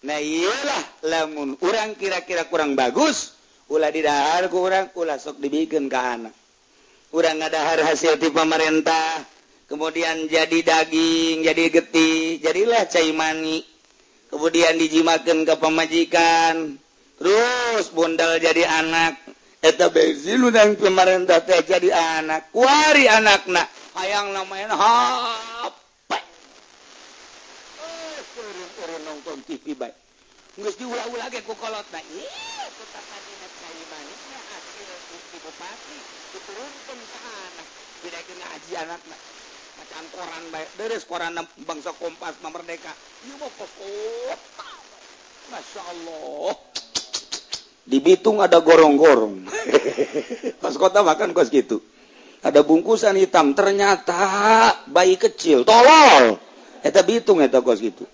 Nah 0.00 0.16
iyalah 0.16 0.82
lamun 1.04 1.60
orang 1.60 1.92
kira-kira 1.92 2.48
kurang 2.48 2.72
bagus 2.72 3.36
ulah 3.68 3.92
didahar 3.92 4.48
kurang 4.48 4.88
ulah 4.96 5.20
sok 5.20 5.44
dibikin 5.44 5.92
ke 5.92 5.98
anak. 6.00 6.32
Kurang 7.12 7.36
ngadahar 7.42 7.84
hasil 7.84 8.16
di 8.16 8.32
pemerintah 8.32 9.20
kemudian 9.68 10.24
jadi 10.24 10.58
daging 10.64 11.44
jadi 11.44 11.64
getih 11.68 12.40
jadilah 12.40 12.88
cai 12.88 13.12
mani. 13.12 13.60
Kemudian 14.30 14.78
dijimakan 14.78 15.42
ke 15.44 15.54
pemajikan 15.60 16.80
terus 17.20 17.92
bundal 17.92 18.40
jadi 18.40 18.64
anak. 18.64 19.20
Eta 19.60 19.92
bensin 19.92 20.40
udang 20.40 20.80
pemerintah 20.80 21.44
teh 21.44 21.60
jadi 21.60 21.92
anak. 21.92 22.48
Kuari 22.56 23.04
anak 23.04 23.44
nak 23.52 23.68
hayang 24.00 24.32
namanya 24.32 24.72
ha. 24.72 24.96
Nonton 29.20 29.44
TV 29.44 29.76
baik 29.76 29.92
nggak 30.56 30.80
diulah-ulah 30.80 31.28
ge 31.28 31.44
ku 31.44 31.52
kolot 31.60 31.84
nah 31.92 32.00
iya 32.08 32.64
ku 32.72 32.84
manisnya 33.92 34.40
hasil 34.48 34.88
bukti 35.12 35.36
bupati. 35.44 35.98
Diturunkan 36.32 36.98
ke 37.04 37.18
anak. 37.20 37.66
Tidak 38.00 38.22
kena 38.24 38.46
ngaji 38.48 38.72
anak 38.80 39.00
macam 39.80 40.04
koran 40.12 40.44
baik 40.52 40.68
deres 40.80 41.04
koran 41.04 41.36
bangsa 41.68 41.92
kompas 42.00 42.40
merdeka. 42.40 42.92
Iya 43.28 43.34
mau 43.36 43.52
ke 43.52 43.66
kota 43.68 44.72
masya 45.52 45.82
Allah. 45.84 46.56
Di 47.84 47.98
Bitung 48.00 48.40
ada 48.40 48.64
gorong-gorong. 48.64 49.44
Pas 50.64 50.74
kota 50.80 51.04
makan 51.04 51.36
kos 51.36 51.52
gitu. 51.52 51.84
Ada 52.40 52.64
bungkusan 52.64 53.20
hitam. 53.20 53.52
Ternyata 53.52 54.16
bayi 54.88 55.20
kecil. 55.20 55.68
Tolol! 55.68 56.40
Eta 56.80 57.04
Bitung 57.04 57.44
eta 57.44 57.60
kos 57.60 57.84
gitu 57.84 58.08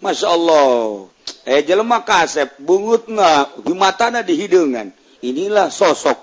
Masya 0.00 0.26
Allah 0.32 1.06
eh 1.44 1.60
jelemah 1.60 2.02
kasep 2.08 2.56
bungut 2.56 3.04
nggak? 3.04 3.64
Gimana 3.68 4.24
di 4.24 4.34
hidungan 4.40 4.88
inilah 5.20 5.68
sosok 5.68 6.16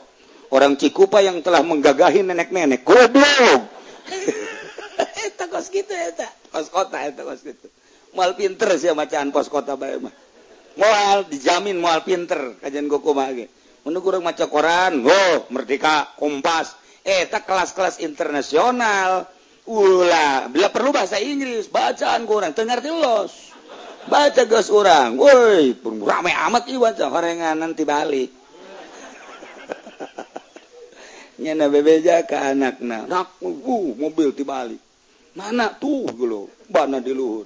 orang 0.50 0.78
Cikupa 0.82 1.22
yang 1.22 1.46
telah 1.46 1.62
menggagahi 1.62 2.26
nenek-nenek. 2.26 2.82
Goblok! 2.82 3.62
Kos 5.48 5.74
gitu 5.74 5.90
ya 5.90 6.14
kos 6.54 6.70
kota 6.70 7.02
itu 7.10 7.26
kos 7.26 7.42
gitu. 7.42 7.66
Mal 8.14 8.38
pinter 8.38 8.78
sih 8.78 8.94
macaan 8.94 9.34
pos 9.34 9.50
kota 9.50 9.74
bae 9.74 9.98
mah. 9.98 10.14
Moal 10.78 11.26
dijamin 11.26 11.82
moal 11.82 12.06
pinter 12.06 12.54
kajian 12.62 12.86
gue 12.86 13.02
kumage 13.02 13.50
menurut 13.82 14.04
kurang 14.06 14.22
maca 14.22 14.46
koran 14.46 15.02
oh 15.02 15.50
merdeka 15.50 16.14
kompas. 16.14 16.78
Eh 17.02 17.26
tak 17.26 17.50
kelas-kelas 17.50 18.06
internasional. 18.06 19.26
Ulah 19.66 20.46
bila 20.54 20.70
perlu 20.70 20.94
bahasa 20.94 21.18
Inggris 21.18 21.74
bacaan 21.74 22.30
kurang 22.30 22.54
dengar 22.54 22.86
los 22.86 23.57
baca 24.08 24.44
gas 24.48 24.72
orang 24.72 25.20
woi 25.20 25.76
rame 26.04 26.32
amat 26.32 26.72
iwan 26.72 26.96
horengan 26.96 27.56
nanti 27.60 27.84
balik 27.84 28.32
nyana 31.42 31.70
bebeja 31.70 32.26
ke 32.26 32.34
anakna. 32.34 33.06
Nak 33.06 33.42
uh, 33.46 33.94
mobil 33.98 34.34
balik 34.42 34.82
mana 35.38 35.70
tuh 35.70 36.10
gitu 36.18 36.50
mana 36.74 36.98
di 36.98 37.14
luhur. 37.14 37.46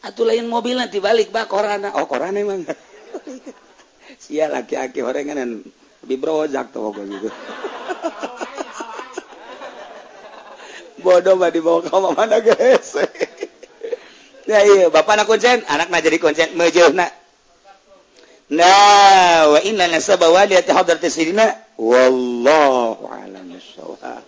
Atuh 0.00 0.24
lain 0.24 0.48
mobil 0.48 0.78
nanti 0.78 0.96
balik 1.02 1.28
bak 1.28 1.50
korana. 1.50 1.92
Oh 2.00 2.08
korana 2.08 2.40
emang. 2.40 2.64
Sia 4.22 4.48
laki-laki 4.48 5.04
horengan 5.04 5.60
lebih 6.06 6.18
brojak 6.18 6.72
tuh 6.72 6.88
kok 6.88 7.04
gitu. 7.04 7.28
Bodoh 11.04 11.38
mah 11.38 11.52
dibawa 11.52 11.78
ke 11.84 11.94
mana 11.94 12.42
guys 12.42 12.98
Bapak 14.88 15.28
konsen 15.28 15.60
anak 15.68 15.92
jadi 16.00 16.16
konsen 16.16 16.56
mejauh 16.56 16.96
nah 18.48 19.44
wa 19.44 19.60
inna 19.60 19.92
nasabawa 19.92 20.48
lihat 20.48 20.64
hadratis 20.72 21.20
sidina 21.20 21.52
wallahu 21.76 23.04
a'lam 23.12 23.44
bissawab. 23.52 24.27